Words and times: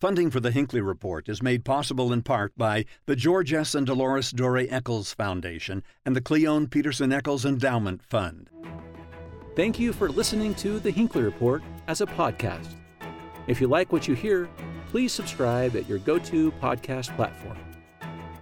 Funding 0.00 0.30
for 0.30 0.40
the 0.40 0.50
Hinckley 0.50 0.80
Report 0.80 1.28
is 1.28 1.42
made 1.42 1.62
possible 1.62 2.10
in 2.10 2.22
part 2.22 2.56
by 2.56 2.86
the 3.04 3.14
George 3.14 3.52
S. 3.52 3.74
and 3.74 3.86
Dolores 3.86 4.32
Doré 4.32 4.66
Eccles 4.72 5.12
Foundation 5.12 5.82
and 6.06 6.16
the 6.16 6.22
Cleone 6.22 6.68
Peterson 6.68 7.12
Eccles 7.12 7.44
Endowment 7.44 8.02
Fund. 8.02 8.48
Thank 9.54 9.78
you 9.78 9.92
for 9.92 10.08
listening 10.08 10.54
to 10.54 10.80
the 10.80 10.90
Hinckley 10.90 11.20
Report 11.20 11.62
as 11.86 12.00
a 12.00 12.06
podcast. 12.06 12.68
If 13.46 13.60
you 13.60 13.68
like 13.68 13.92
what 13.92 14.08
you 14.08 14.14
hear, 14.14 14.48
please 14.88 15.12
subscribe 15.12 15.76
at 15.76 15.86
your 15.86 15.98
go 15.98 16.18
to 16.18 16.50
podcast 16.52 17.14
platform. 17.14 17.58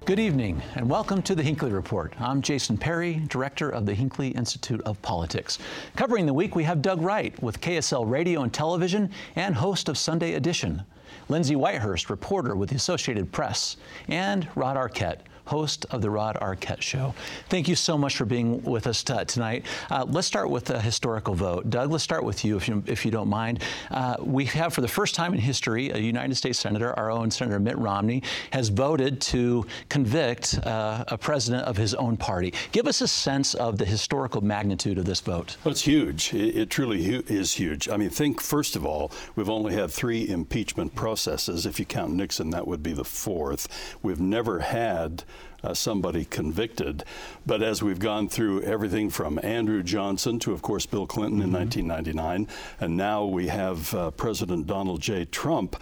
Good 0.05 0.21
evening 0.21 0.63
and 0.77 0.89
welcome 0.89 1.23
to 1.23 1.35
the 1.35 1.43
Hinckley 1.43 1.73
Report. 1.73 2.15
I'm 2.21 2.41
Jason 2.41 2.79
Perry, 2.79 3.25
Director 3.27 3.69
of 3.69 3.85
the 3.85 3.95
Hinckley 3.95 4.29
Institute 4.29 4.81
of 4.83 5.03
Politics. 5.03 5.59
Covering 5.97 6.25
the 6.25 6.33
week, 6.33 6.55
we 6.55 6.63
have 6.63 6.83
Doug 6.83 7.03
Wright 7.03 7.37
with 7.43 7.61
KSL 7.61 8.09
Radio 8.09 8.43
and 8.43 8.55
Television 8.55 9.11
and 9.35 9.57
host 9.57 9.89
of 9.89 9.99
Sunday 9.99 10.35
Edition. 10.35 10.85
Lindsay 11.29 11.55
Whitehurst, 11.55 12.09
reporter 12.09 12.57
with 12.57 12.71
the 12.71 12.77
Associated 12.77 13.31
Press, 13.31 13.77
and 14.09 14.49
Rod 14.55 14.77
Arquette, 14.77 15.21
host 15.49 15.87
of 15.91 16.03
the 16.03 16.11
Rod 16.11 16.37
Arquette 16.37 16.83
Show. 16.83 17.15
Thank 17.49 17.69
you 17.69 17.75
so 17.75 17.97
much 17.97 18.17
for 18.17 18.25
being 18.25 18.63
with 18.63 18.87
us 18.87 19.03
t- 19.03 19.25
tonight. 19.25 19.65
Uh, 19.91 20.05
let's 20.07 20.27
start 20.27 20.51
with 20.51 20.71
a 20.71 20.81
historical 20.81 21.35
vote. 21.35 21.71
Doug, 21.71 21.91
let's 21.91 22.05
start 22.05 22.23
with 22.23 22.45
you, 22.45 22.57
if 22.57 22.69
you, 22.69 22.83
if 22.87 23.05
you 23.05 23.11
don't 23.11 23.29
mind. 23.29 23.63
Uh, 23.91 24.17
we 24.21 24.45
have, 24.45 24.75
for 24.75 24.83
the 24.83 24.89
first 24.89 25.15
time 25.15 25.33
in 25.33 25.41
history, 25.41 25.91
a 25.91 25.99
United 25.99 26.35
States 26.35 26.59
Senator, 26.59 26.93
our 26.99 27.11
own 27.11 27.31
Senator 27.31 27.59
Mitt 27.59 27.79
Romney, 27.79 28.23
has 28.53 28.69
voted 28.69 29.21
to 29.23 29.67
convict 29.89 30.59
uh, 30.65 31.05
a 31.09 31.17
president 31.17 31.65
of 31.67 31.77
his 31.77 31.95
own 31.95 32.17
party. 32.17 32.53
Give 32.73 32.87
us 32.87 33.01
a 33.01 33.09
sense 33.09 33.55
of 33.55 33.79
the 33.79 33.87
historical 33.87 34.43
magnitude 34.43 34.99
of 34.99 35.07
this 35.07 35.21
vote. 35.21 35.57
Well, 35.65 35.73
it's 35.73 35.83
huge. 35.83 36.35
It, 36.35 36.57
it 36.57 36.71
truly 36.71 37.03
hu- 37.05 37.25
is 37.27 37.55
huge. 37.55 37.89
I 37.89 37.97
mean, 37.97 38.11
think, 38.11 38.41
first 38.41 38.77
of 38.77 38.85
all, 38.85 39.11
we've 39.35 39.51
only 39.51 39.75
had 39.75 39.91
three 39.91 40.29
impeachment 40.29 40.95
processes. 40.95 41.65
If 41.65 41.79
you 41.79 41.87
count 41.87 42.13
Nixon, 42.13 42.51
that 42.51 42.67
would 42.67 42.83
be 42.83 42.93
the 42.93 43.05
fourth. 43.05 43.97
We've 44.03 44.21
never 44.21 44.61
had 44.61 45.25
uh, 45.63 45.75
somebody 45.75 46.25
convicted. 46.25 47.05
But 47.47 47.63
as 47.63 47.83
we've 47.83 47.99
gone 47.99 48.29
through 48.29 48.63
everything 48.63 49.11
from 49.11 49.39
Andrew 49.43 49.83
Johnson 49.83 50.39
to, 50.41 50.53
of 50.53 50.63
course, 50.63 50.87
Bill 50.87 51.07
Clinton 51.07 51.41
mm-hmm. 51.41 51.55
in 51.55 51.87
1999, 51.87 52.49
and 52.81 52.97
now 52.97 53.25
we 53.25 53.49
have 53.49 53.95
uh, 53.95 54.11
President 54.13 54.67
Donald 54.67 55.01
J. 55.01 55.25
Trump. 55.25 55.77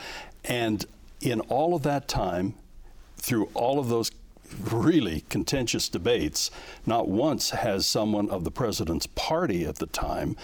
And 0.44 0.84
in 1.20 1.41
all 1.42 1.75
of 1.75 1.83
that 1.83 2.08
time, 2.08 2.55
through 3.16 3.48
all 3.55 3.78
of 3.78 3.89
those 3.89 4.11
really 4.70 5.25
contentious 5.28 5.88
debates, 5.88 6.50
not 6.86 7.09
once 7.09 7.50
has 7.50 7.86
someone 7.86 8.31
of 8.31 8.44
the 8.44 8.50
president's 8.50 9.06
party 9.06 9.64
at 9.64 9.77
the 9.77 9.86
time 9.86 10.36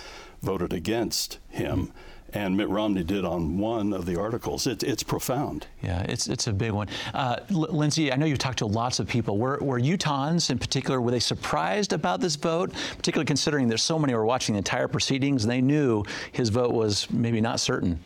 voted 0.43 0.73
against 0.73 1.39
him. 1.49 1.87
Mm-hmm 1.87 1.99
and 2.35 2.57
Mitt 2.57 2.69
Romney 2.69 3.05
did 3.05 3.25
on 3.25 3.59
one 3.59 3.93
of 3.93 4.07
the 4.07 4.19
articles. 4.19 4.67
It, 4.67 4.83
it's 4.83 5.03
profound. 5.03 5.67
Yeah, 5.83 6.03
it's, 6.03 6.29
it's 6.29 6.47
a 6.47 6.53
big 6.53 6.73
one. 6.73 6.89
Uh, 7.13 7.37
Lindsay, 7.51 8.13
I 8.13 8.17
know 8.17 8.27
you've 8.27 8.39
talked 8.39 8.59
to 8.59 8.67
lots 8.67 9.01
of 9.01 9.09
people. 9.09 9.39
Were, 9.39 9.59
were 9.61 9.79
Utahns 9.79 10.51
in 10.51 10.59
particular, 10.59 11.01
were 11.01 11.11
they 11.11 11.21
surprised 11.21 11.93
about 11.93 12.21
this 12.21 12.37
vote, 12.37 12.73
particularly 12.97 13.27
considering 13.27 13.69
there's 13.69 13.83
so 13.83 13.99
many 13.99 14.15
were 14.15 14.25
watching 14.25 14.55
the 14.55 14.59
entire 14.59 14.89
proceedings 14.89 15.45
and 15.45 15.51
they 15.51 15.61
knew 15.61 16.05
his 16.33 16.49
vote 16.49 16.73
was 16.73 17.11
maybe 17.11 17.41
not 17.41 17.61
certain? 17.61 18.01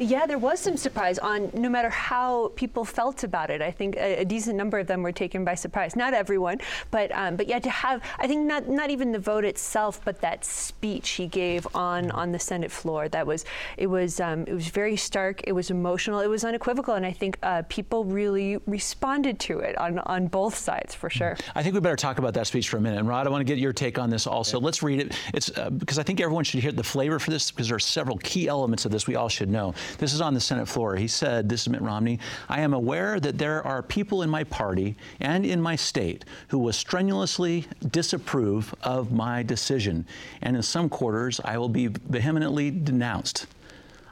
Yeah, 0.00 0.24
there 0.24 0.38
was 0.38 0.60
some 0.60 0.78
surprise 0.78 1.18
on 1.18 1.50
no 1.52 1.68
matter 1.68 1.90
how 1.90 2.52
people 2.56 2.86
felt 2.86 3.22
about 3.22 3.50
it. 3.50 3.60
I 3.60 3.70
think 3.70 3.96
a, 3.96 4.20
a 4.20 4.24
decent 4.24 4.56
number 4.56 4.78
of 4.78 4.86
them 4.86 5.02
were 5.02 5.12
taken 5.12 5.44
by 5.44 5.54
surprise. 5.54 5.94
Not 5.94 6.14
everyone, 6.14 6.58
but 6.90 7.12
um, 7.12 7.36
but 7.36 7.46
yeah, 7.46 7.58
to 7.58 7.68
have 7.68 8.02
I 8.18 8.26
think 8.26 8.46
not 8.46 8.66
not 8.66 8.88
even 8.88 9.12
the 9.12 9.18
vote 9.18 9.44
itself, 9.44 10.00
but 10.02 10.22
that 10.22 10.42
speech 10.42 11.10
he 11.10 11.26
gave 11.26 11.66
on 11.74 12.10
on 12.12 12.32
the 12.32 12.38
Senate 12.38 12.70
floor. 12.70 13.10
That 13.10 13.26
was 13.26 13.44
it 13.76 13.88
was 13.88 14.20
um, 14.20 14.44
it 14.46 14.54
was 14.54 14.68
very 14.68 14.96
stark. 14.96 15.42
It 15.44 15.52
was 15.52 15.70
emotional. 15.70 16.20
It 16.20 16.28
was 16.28 16.44
unequivocal, 16.44 16.94
and 16.94 17.04
I 17.04 17.12
think 17.12 17.36
uh, 17.42 17.62
people 17.68 18.06
really 18.06 18.56
responded 18.66 19.38
to 19.40 19.58
it 19.58 19.76
on 19.76 19.98
on 19.98 20.28
both 20.28 20.54
sides 20.54 20.94
for 20.94 21.10
sure. 21.10 21.36
I 21.54 21.62
think 21.62 21.74
we 21.74 21.80
better 21.80 21.94
talk 21.94 22.16
about 22.16 22.32
that 22.34 22.46
speech 22.46 22.70
for 22.70 22.78
a 22.78 22.80
minute. 22.80 23.00
And 23.00 23.06
Rod, 23.06 23.26
I 23.26 23.30
want 23.30 23.42
to 23.42 23.52
get 23.52 23.58
your 23.58 23.74
take 23.74 23.98
on 23.98 24.08
this 24.08 24.26
also. 24.26 24.58
Yeah. 24.58 24.64
Let's 24.64 24.82
read 24.82 25.00
it. 25.00 25.14
It's 25.34 25.50
uh, 25.58 25.68
because 25.68 25.98
I 25.98 26.04
think 26.04 26.22
everyone 26.22 26.44
should 26.44 26.60
hear 26.60 26.72
the 26.72 26.82
flavor 26.82 27.18
for 27.18 27.30
this 27.30 27.50
because 27.50 27.68
there 27.68 27.76
are 27.76 27.78
several 27.78 28.16
key 28.16 28.48
elements 28.48 28.86
of 28.86 28.92
this 28.92 29.06
we 29.06 29.16
all 29.16 29.28
should 29.28 29.50
know. 29.50 29.74
This 29.98 30.12
is 30.12 30.20
on 30.20 30.34
the 30.34 30.40
Senate 30.40 30.68
floor. 30.68 30.96
He 30.96 31.08
said, 31.08 31.48
This 31.48 31.62
is 31.62 31.68
Mitt 31.68 31.82
Romney, 31.82 32.18
I 32.48 32.60
am 32.60 32.74
aware 32.74 33.20
that 33.20 33.38
there 33.38 33.66
are 33.66 33.82
people 33.82 34.22
in 34.22 34.30
my 34.30 34.44
party 34.44 34.96
and 35.20 35.44
in 35.44 35.60
my 35.60 35.76
state 35.76 36.24
who 36.48 36.58
will 36.58 36.72
strenuously 36.72 37.66
disapprove 37.90 38.74
of 38.82 39.12
my 39.12 39.42
decision, 39.42 40.06
and 40.42 40.56
in 40.56 40.62
some 40.62 40.88
quarters 40.88 41.40
I 41.44 41.58
will 41.58 41.68
be 41.68 41.88
vehemently 41.88 42.70
denounced. 42.70 43.46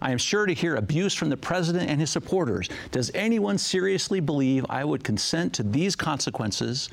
I 0.01 0.13
am 0.13 0.19
sure 0.19 0.47
to 0.47 0.55
hear 0.55 0.77
abuse 0.77 1.15
from 1.15 1.29
the 1.29 1.37
president 1.37 1.91
and 1.91 2.01
his 2.01 2.11
supporters. 2.11 2.69
Does 2.93 3.11
anyone 3.15 3.59
seriously 3.59 4.21
believe 4.21 4.65
I 4.69 4.85
would 4.85 5.03
consent 5.03 5.53
to 5.55 5.63
these 5.65 5.97
consequences 5.97 6.89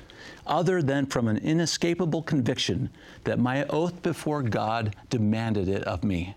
other 0.47 0.81
than 0.81 1.06
from 1.06 1.28
an 1.28 1.38
inescapable 1.38 2.23
conviction 2.23 2.90
that 3.23 3.38
my 3.38 3.63
oath 3.66 4.02
before 4.02 4.41
God 4.41 4.96
demanded 5.09 5.69
it 5.69 5.84
of 5.84 6.03
me? 6.03 6.35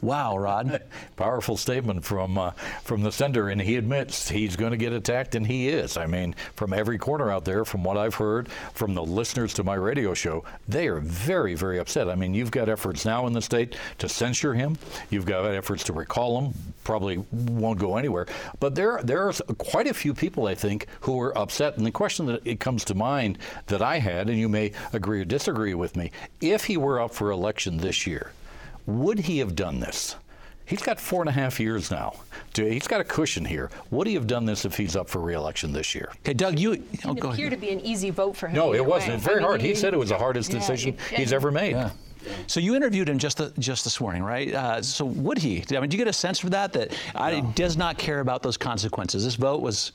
Wow, 0.00 0.38
Rod. 0.38 0.82
Powerful 1.16 1.56
statement 1.56 2.04
from 2.04 2.38
uh, 2.38 2.52
from 2.84 3.02
the 3.02 3.10
sender, 3.10 3.48
and 3.48 3.60
he 3.60 3.76
admits 3.76 4.28
he's 4.28 4.54
going 4.54 4.70
to 4.70 4.76
get 4.76 4.92
attacked, 4.92 5.34
and 5.34 5.44
he 5.44 5.68
is. 5.68 5.96
I 5.96 6.06
mean, 6.06 6.36
from 6.54 6.72
every 6.72 6.98
corner 6.98 7.32
out 7.32 7.44
there, 7.44 7.64
from 7.64 7.82
what 7.82 7.96
I've 7.96 8.14
heard 8.14 8.48
from 8.74 8.94
the 8.94 9.02
listeners 9.02 9.52
to 9.54 9.64
my 9.64 9.74
radio 9.74 10.14
show, 10.14 10.44
they 10.68 10.86
are 10.86 11.00
very, 11.00 11.54
very 11.54 11.78
upset. 11.78 12.08
I 12.08 12.14
mean, 12.14 12.32
you've 12.32 12.52
got 12.52 12.68
efforts 12.68 13.04
now 13.04 13.26
in 13.26 13.32
the 13.32 13.42
state 13.42 13.74
to 13.98 14.08
censure 14.08 14.54
him. 14.54 14.78
You've 15.10 15.26
got 15.26 15.44
efforts 15.46 15.82
to 15.84 15.92
recall 15.92 16.40
him. 16.40 16.54
Probably 16.84 17.18
won't 17.32 17.80
go 17.80 17.96
anywhere. 17.96 18.26
But 18.60 18.76
there, 18.76 19.00
there 19.02 19.26
are 19.26 19.32
quite 19.58 19.88
a 19.88 19.94
few 19.94 20.14
people, 20.14 20.46
I 20.46 20.54
think, 20.54 20.86
who 21.00 21.20
are 21.20 21.36
upset. 21.36 21.76
And 21.76 21.84
the 21.84 21.90
question 21.90 22.26
that 22.26 22.46
it 22.46 22.60
comes 22.60 22.84
to 22.84 22.94
mind 22.94 23.38
that 23.66 23.82
I 23.82 23.98
had, 23.98 24.30
and 24.30 24.38
you 24.38 24.48
may 24.48 24.72
agree 24.92 25.20
or 25.20 25.24
disagree 25.24 25.74
with 25.74 25.96
me, 25.96 26.12
if 26.40 26.64
he 26.66 26.76
were 26.76 27.00
up 27.00 27.12
for 27.12 27.30
election 27.30 27.78
this 27.78 28.06
year 28.06 28.30
would 28.88 29.18
he 29.18 29.38
have 29.38 29.54
done 29.54 29.80
this? 29.80 30.16
He's 30.64 30.82
got 30.82 30.98
four 30.98 31.20
and 31.20 31.28
a 31.28 31.32
half 31.32 31.60
years 31.60 31.90
now. 31.90 32.14
He's 32.54 32.88
got 32.88 33.00
a 33.00 33.04
cushion 33.04 33.44
here. 33.44 33.70
Would 33.90 34.06
he 34.06 34.14
have 34.14 34.26
done 34.26 34.44
this 34.44 34.64
if 34.64 34.76
he's 34.76 34.96
up 34.96 35.08
for 35.08 35.20
reelection 35.20 35.72
this 35.72 35.94
year? 35.94 36.10
Okay, 36.20 36.32
Doug, 36.32 36.58
you. 36.58 36.82
Oh, 37.04 37.12
it 37.12 37.24
appeared 37.24 37.52
to 37.52 37.56
be 37.56 37.70
an 37.70 37.80
easy 37.80 38.10
vote 38.10 38.36
for 38.36 38.48
him. 38.48 38.56
No, 38.56 38.74
it 38.74 38.84
wasn't. 38.84 39.14
It's 39.14 39.24
very 39.24 39.36
I 39.36 39.40
mean, 39.40 39.48
hard. 39.48 39.62
He, 39.62 39.68
he, 39.68 39.74
said 39.74 39.94
it 39.94 39.98
was 39.98 40.08
the 40.08 40.18
hardest 40.18 40.52
yeah, 40.52 40.58
decision 40.58 40.96
yeah. 41.10 41.18
he's 41.18 41.32
ever 41.32 41.50
made. 41.50 41.72
Yeah. 41.72 41.90
So 42.46 42.60
you 42.60 42.74
interviewed 42.74 43.08
him 43.08 43.18
just 43.18 43.38
the, 43.38 43.52
just 43.58 43.84
this 43.84 44.00
morning, 44.00 44.22
right? 44.22 44.52
Uh, 44.52 44.82
so 44.82 45.04
would 45.04 45.38
he? 45.38 45.64
I 45.70 45.80
mean, 45.80 45.88
do 45.88 45.96
you 45.96 46.04
get 46.04 46.08
a 46.08 46.12
sense 46.12 46.38
for 46.38 46.50
that 46.50 46.72
that 46.72 46.90
no. 46.90 47.20
I, 47.20 47.40
does 47.40 47.76
not 47.76 47.96
care 47.96 48.20
about 48.20 48.42
those 48.42 48.56
consequences? 48.56 49.24
This 49.24 49.36
vote 49.36 49.60
was 49.62 49.92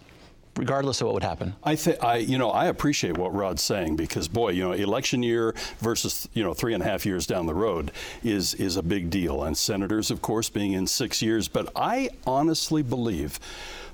regardless 0.56 1.02
of 1.02 1.08
what 1.08 1.14
would 1.16 1.24
happen. 1.24 1.56
I 1.64 1.76
think 1.76 2.04
I, 2.04 2.18
you 2.18 2.38
know, 2.38 2.50
I 2.50 2.66
appreciate 2.66 3.18
what 3.18 3.34
Rod's 3.34 3.62
saying 3.62 3.96
because, 3.96 4.28
boy, 4.28 4.50
you 4.50 4.64
know, 4.64 4.72
election 4.72 5.24
year 5.24 5.56
versus 5.80 6.28
you 6.34 6.44
know 6.44 6.54
three 6.54 6.74
and 6.74 6.84
a 6.84 6.86
half 6.86 7.06
years 7.06 7.26
down 7.26 7.46
the 7.46 7.54
road 7.54 7.92
is 8.24 8.54
is 8.56 8.78
a 8.78 8.84
big 8.84 9.10
deal, 9.10 9.44
and 9.44 9.58
senators, 9.58 10.12
of 10.12 10.22
course, 10.22 10.50
being 10.50 10.74
in 10.74 10.88
six 10.88 11.22
years. 11.22 11.48
But 11.48 11.72
I 11.76 12.10
honestly 12.26 12.84
believe 12.84 13.40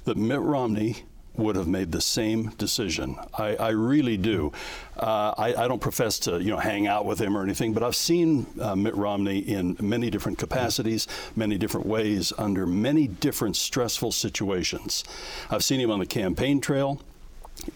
that 0.05 0.17
Mitt 0.17 0.41
Romney 0.41 1.03
would 1.39 1.55
have 1.55 1.67
made 1.67 1.91
the 1.91 2.01
same 2.01 2.49
decision. 2.51 3.17
I, 3.37 3.55
I 3.55 3.69
really 3.69 4.17
do. 4.17 4.51
Uh, 4.97 5.33
I, 5.37 5.55
I, 5.63 5.67
don't 5.67 5.81
profess 5.81 6.19
to, 6.19 6.39
you 6.41 6.51
know, 6.51 6.57
hang 6.57 6.85
out 6.85 7.05
with 7.05 7.19
him 7.19 7.37
or 7.37 7.41
anything, 7.41 7.73
but 7.73 7.83
I've 7.83 7.95
seen 7.95 8.45
uh, 8.59 8.75
Mitt 8.75 8.95
Romney 8.95 9.39
in 9.39 9.77
many 9.79 10.09
different 10.09 10.37
capacities, 10.37 11.07
many 11.37 11.57
different 11.57 11.87
ways, 11.87 12.33
under 12.37 12.65
many 12.65 13.07
different 13.07 13.55
stressful 13.55 14.11
situations. 14.11 15.05
I've 15.49 15.63
seen 15.63 15.79
him 15.79 15.89
on 15.89 15.99
the 15.99 16.05
campaign 16.05 16.59
trail 16.59 17.01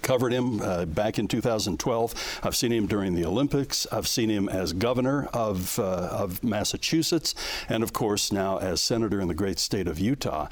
covered 0.01 0.33
him 0.33 0.61
uh, 0.61 0.85
back 0.85 1.19
in 1.19 1.27
2012. 1.27 2.39
I've 2.43 2.55
seen 2.55 2.71
him 2.71 2.87
during 2.87 3.15
the 3.15 3.25
Olympics. 3.25 3.87
I've 3.91 4.07
seen 4.07 4.29
him 4.29 4.49
as 4.49 4.73
governor 4.73 5.27
of, 5.33 5.79
uh, 5.79 6.09
of 6.11 6.43
Massachusetts, 6.43 7.35
and 7.69 7.83
of 7.83 7.93
course 7.93 8.31
now 8.31 8.57
as 8.57 8.81
senator 8.81 9.19
in 9.21 9.27
the 9.27 9.33
great 9.33 9.59
state 9.59 9.87
of 9.87 9.99
Utah. 9.99 10.47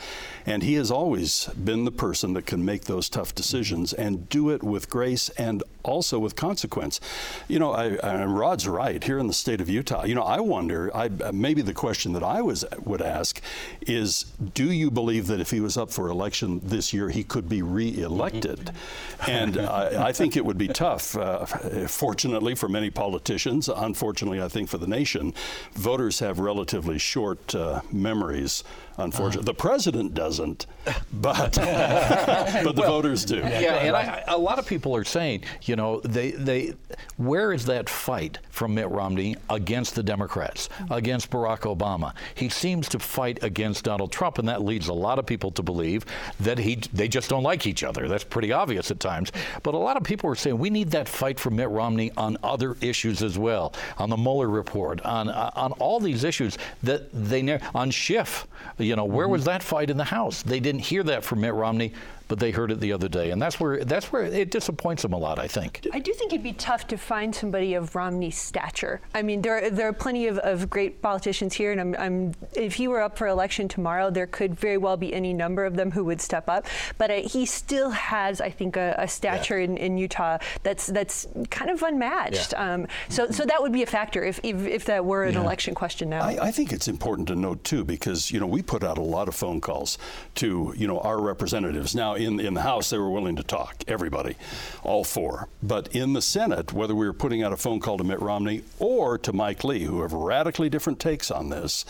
And 0.46 0.64
he 0.64 0.75
has 0.75 0.91
always 0.91 1.46
been 1.47 1.86
the 1.86 1.91
person 1.91 2.34
that 2.34 2.46
can 2.46 2.64
make 2.66 2.85
those 2.85 3.09
tough 3.09 3.35
decisions 3.35 3.94
and 3.94 4.29
do 4.29 4.50
it 4.50 4.64
with 4.64 4.90
grace 4.90 5.29
and 5.29 5.64
also 5.83 6.19
with 6.19 6.35
consequence. 6.35 6.99
You 7.47 7.59
know, 7.59 7.72
I, 7.72 7.87
and 7.87 8.37
Rod's 8.37 8.67
right. 8.67 9.03
Here 9.03 9.19
in 9.19 9.28
the 9.28 9.33
state 9.33 9.61
of 9.61 9.69
Utah, 9.69 10.05
you 10.05 10.16
know, 10.16 10.23
I 10.23 10.39
wonder. 10.39 10.95
I, 10.95 11.09
maybe 11.31 11.61
the 11.61 11.73
question 11.73 12.13
that 12.13 12.23
I 12.23 12.41
was 12.41 12.66
would 12.83 13.01
ask 13.01 13.41
is, 13.81 14.25
do 14.53 14.72
you 14.72 14.91
believe 14.91 15.28
that 15.28 15.39
if 15.39 15.51
he 15.51 15.59
was 15.59 15.78
up 15.78 15.91
for 15.91 16.09
election 16.09 16.61
this 16.63 16.93
year, 16.93 17.09
he 17.09 17.23
could 17.23 17.47
be 17.47 17.61
reelected? 17.61 18.59
Mm-hmm 18.59 19.22
and 19.28 19.57
I, 19.57 20.07
I, 20.07 20.11
think 20.11 20.35
it 20.35 20.45
would 20.45 20.57
be 20.57 20.67
tough. 20.67 21.16
Uh, 21.16 21.45
fortunately 21.87 22.55
for 22.55 22.69
many 22.69 22.89
politicians, 22.89 23.69
unfortunately, 23.69 24.41
I 24.41 24.47
think 24.47 24.69
for 24.69 24.78
the 24.78 24.87
nation, 24.87 25.33
voters 25.73 26.19
have 26.19 26.39
relatively 26.39 26.97
short 26.97 27.53
uh, 27.55 27.81
memories. 27.91 28.63
Unfortunately, 28.97 29.49
uh. 29.49 29.53
the 29.53 29.53
president 29.53 30.13
doesn't, 30.13 30.66
but 31.13 31.55
but 31.55 32.75
the 32.75 32.81
well, 32.81 32.91
voters 32.91 33.25
do. 33.25 33.37
Yeah, 33.37 33.75
and 33.75 33.95
I, 33.95 34.23
a 34.28 34.37
lot 34.37 34.59
of 34.59 34.66
people 34.66 34.95
are 34.95 35.03
saying, 35.03 35.43
You 35.63 35.71
know, 35.76 36.00
they 36.02 36.32
they 36.32 36.73
where 37.18 37.53
is 37.53 37.66
that 37.66 37.90
fight 37.90 38.40
from 38.50 38.76
Mitt 38.76 38.90
Romney 38.90 39.35
against 39.50 39.96
the 39.96 40.03
Democrats, 40.03 40.70
against 40.90 41.29
Barack 41.29 41.62
Obama? 41.62 42.14
He 42.35 42.50
seems 42.50 42.88
to 42.90 43.00
fight 43.00 43.44
against 43.44 43.84
Donald 43.84 44.12
Trump, 44.12 44.38
and 44.38 44.47
that 44.47 44.64
leads 44.64 44.88
a 44.88 44.94
lot 44.94 45.20
of 45.20 45.26
people 45.26 45.52
to 45.52 45.64
believe 45.64 46.06
that 46.40 46.58
he 46.58 46.76
they 46.94 47.08
just 47.08 47.29
don't 47.29 47.44
like 47.44 47.66
each 47.68 47.84
other. 47.84 48.08
That's 48.08 48.23
pretty 48.23 48.52
obvious 48.52 48.91
at 48.91 49.00
times. 49.00 49.32
But 49.64 49.73
a 49.73 49.78
lot 49.78 49.97
of 49.97 50.03
people 50.03 50.29
are 50.29 50.35
saying 50.35 50.58
we 50.58 50.70
need 50.70 50.91
that 50.91 51.08
fight 51.08 51.40
from 51.40 51.56
Mitt 51.56 51.70
Romney 51.70 52.12
on 52.17 52.38
other 52.44 52.76
issues 52.82 53.22
as 53.22 53.38
well, 53.38 53.74
on 53.97 54.09
the 54.09 54.17
Mueller 54.17 54.50
report, 54.50 55.02
on 55.02 55.29
uh, 55.29 55.52
on 55.56 55.72
all 55.74 56.00
these 56.00 56.24
issues 56.24 56.58
that 56.84 57.09
they 57.14 57.41
ne- 57.41 57.59
on 57.74 57.91
Schiff. 57.91 58.47
You 58.78 58.96
know, 58.96 59.06
where 59.06 59.28
was 59.28 59.46
that 59.46 59.64
fight 59.64 59.90
in 59.90 59.97
the 59.97 60.03
House? 60.03 60.44
They 60.44 60.59
didn't 60.59 60.82
hear 60.82 61.03
that 61.03 61.24
from 61.24 61.41
Mitt 61.41 61.53
Romney 61.53 61.94
but 62.31 62.39
they 62.39 62.51
heard 62.51 62.72
it 62.72 62.79
the 62.79 62.93
other 62.93 63.09
day, 63.09 63.31
and 63.31 63.41
that's 63.41 63.59
where 63.59 63.83
that's 63.83 64.13
where 64.13 64.23
it 64.23 64.51
disappoints 64.51 65.01
them 65.01 65.11
a 65.11 65.17
lot. 65.17 65.37
I 65.37 65.49
think. 65.49 65.85
I 65.91 65.99
do 65.99 66.13
think 66.13 66.31
it'd 66.31 66.41
be 66.41 66.53
tough 66.53 66.87
to 66.87 66.95
find 66.95 67.35
somebody 67.35 67.73
of 67.73 67.93
Romney's 67.93 68.37
stature. 68.37 69.01
I 69.13 69.22
mean, 69.22 69.41
there 69.41 69.69
there 69.69 69.89
are 69.89 69.93
plenty 69.93 70.28
of, 70.28 70.37
of 70.37 70.69
great 70.69 71.01
politicians 71.01 71.53
here, 71.53 71.73
and 71.73 71.81
I'm, 71.81 71.95
I'm 71.99 72.33
if 72.53 72.75
he 72.75 72.87
were 72.87 73.01
up 73.01 73.17
for 73.17 73.28
election 73.28 73.67
tomorrow, 73.67 74.09
there 74.09 74.28
could 74.28 74.55
very 74.55 74.78
well 74.78 74.95
be 74.95 75.13
any 75.13 75.33
number 75.33 75.66
of 75.66 75.75
them 75.75 75.91
who 75.91 76.05
would 76.05 76.22
step 76.22 76.47
up. 76.47 76.67
But 76.97 77.11
uh, 77.11 77.16
he 77.16 77.45
still 77.45 77.89
has, 77.89 78.39
I 78.39 78.49
think, 78.49 78.78
a, 78.78 78.95
a 78.97 79.09
stature 79.09 79.59
yeah. 79.59 79.66
in, 79.66 79.75
in 79.75 79.97
Utah 79.97 80.37
that's 80.63 80.87
that's 80.87 81.28
kind 81.49 81.69
of 81.69 81.83
unmatched. 81.83 82.53
Yeah. 82.53 82.73
Um, 82.75 82.87
so 83.09 83.29
so 83.29 83.43
that 83.43 83.61
would 83.61 83.73
be 83.73 83.83
a 83.83 83.87
factor 83.87 84.23
if 84.23 84.39
if, 84.41 84.66
if 84.66 84.85
that 84.85 85.03
were 85.03 85.25
an 85.25 85.33
yeah. 85.33 85.41
election 85.41 85.75
question 85.75 86.09
now. 86.09 86.22
I, 86.22 86.37
I 86.43 86.51
think 86.51 86.72
it's 86.72 86.87
important 86.87 87.28
to 87.28 87.35
note 87.35 87.66
too 87.66 87.83
because 87.83 88.31
you 88.31 88.39
know 88.39 88.47
we 88.47 88.61
put 88.61 88.85
out 88.85 88.97
a 88.97 89.03
lot 89.03 89.28
of 89.28 89.35
phone 89.35 89.59
calls 89.59 89.97
to 90.35 90.73
you 90.78 90.87
know 90.87 91.01
our 91.01 91.19
representatives 91.19 91.93
now 91.93 92.16
in, 92.26 92.40
in 92.40 92.53
the 92.53 92.62
House, 92.62 92.90
they 92.90 92.97
were 92.97 93.09
willing 93.09 93.35
to 93.35 93.44
talk, 93.44 93.84
everybody, 93.88 94.35
all 94.84 95.03
four. 95.03 95.47
But 95.62 95.96
in 95.96 96.14
the 96.14 96.22
Senate, 96.22 96.73
whether 96.73 96.96
we 96.96 97.06
were 97.06 97.14
putting 97.14 97.44
out 97.44 97.53
a 97.53 97.58
phone 97.58 97.79
call 97.79 97.97
to 97.97 98.03
Mitt 98.03 98.22
Romney 98.22 98.64
or 98.79 99.18
to 99.20 99.34
Mike 99.34 99.64
Lee, 99.64 99.84
who 99.84 100.02
have 100.02 100.14
radically 100.14 100.70
different 100.70 101.00
takes 101.00 101.32
on 101.32 101.50
this, 101.50 101.85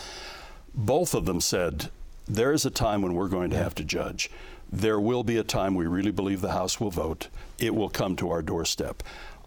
both 0.74 1.14
of 1.14 1.24
them 1.26 1.40
said, 1.40 1.90
there 2.26 2.52
is 2.52 2.64
a 2.64 2.70
time 2.70 3.02
when 3.02 3.14
we're 3.14 3.28
going 3.28 3.50
to 3.50 3.56
have 3.56 3.74
to 3.74 3.84
judge. 3.84 4.30
There 4.70 5.00
will 5.00 5.22
be 5.22 5.36
a 5.36 5.44
time 5.44 5.74
we 5.74 5.86
really 5.86 6.12
believe 6.12 6.40
the 6.40 6.52
House 6.52 6.80
will 6.80 6.90
vote. 6.90 7.28
It 7.58 7.74
will 7.74 7.90
come 7.90 8.16
to 8.16 8.30
our 8.30 8.40
doorstep. 8.40 9.02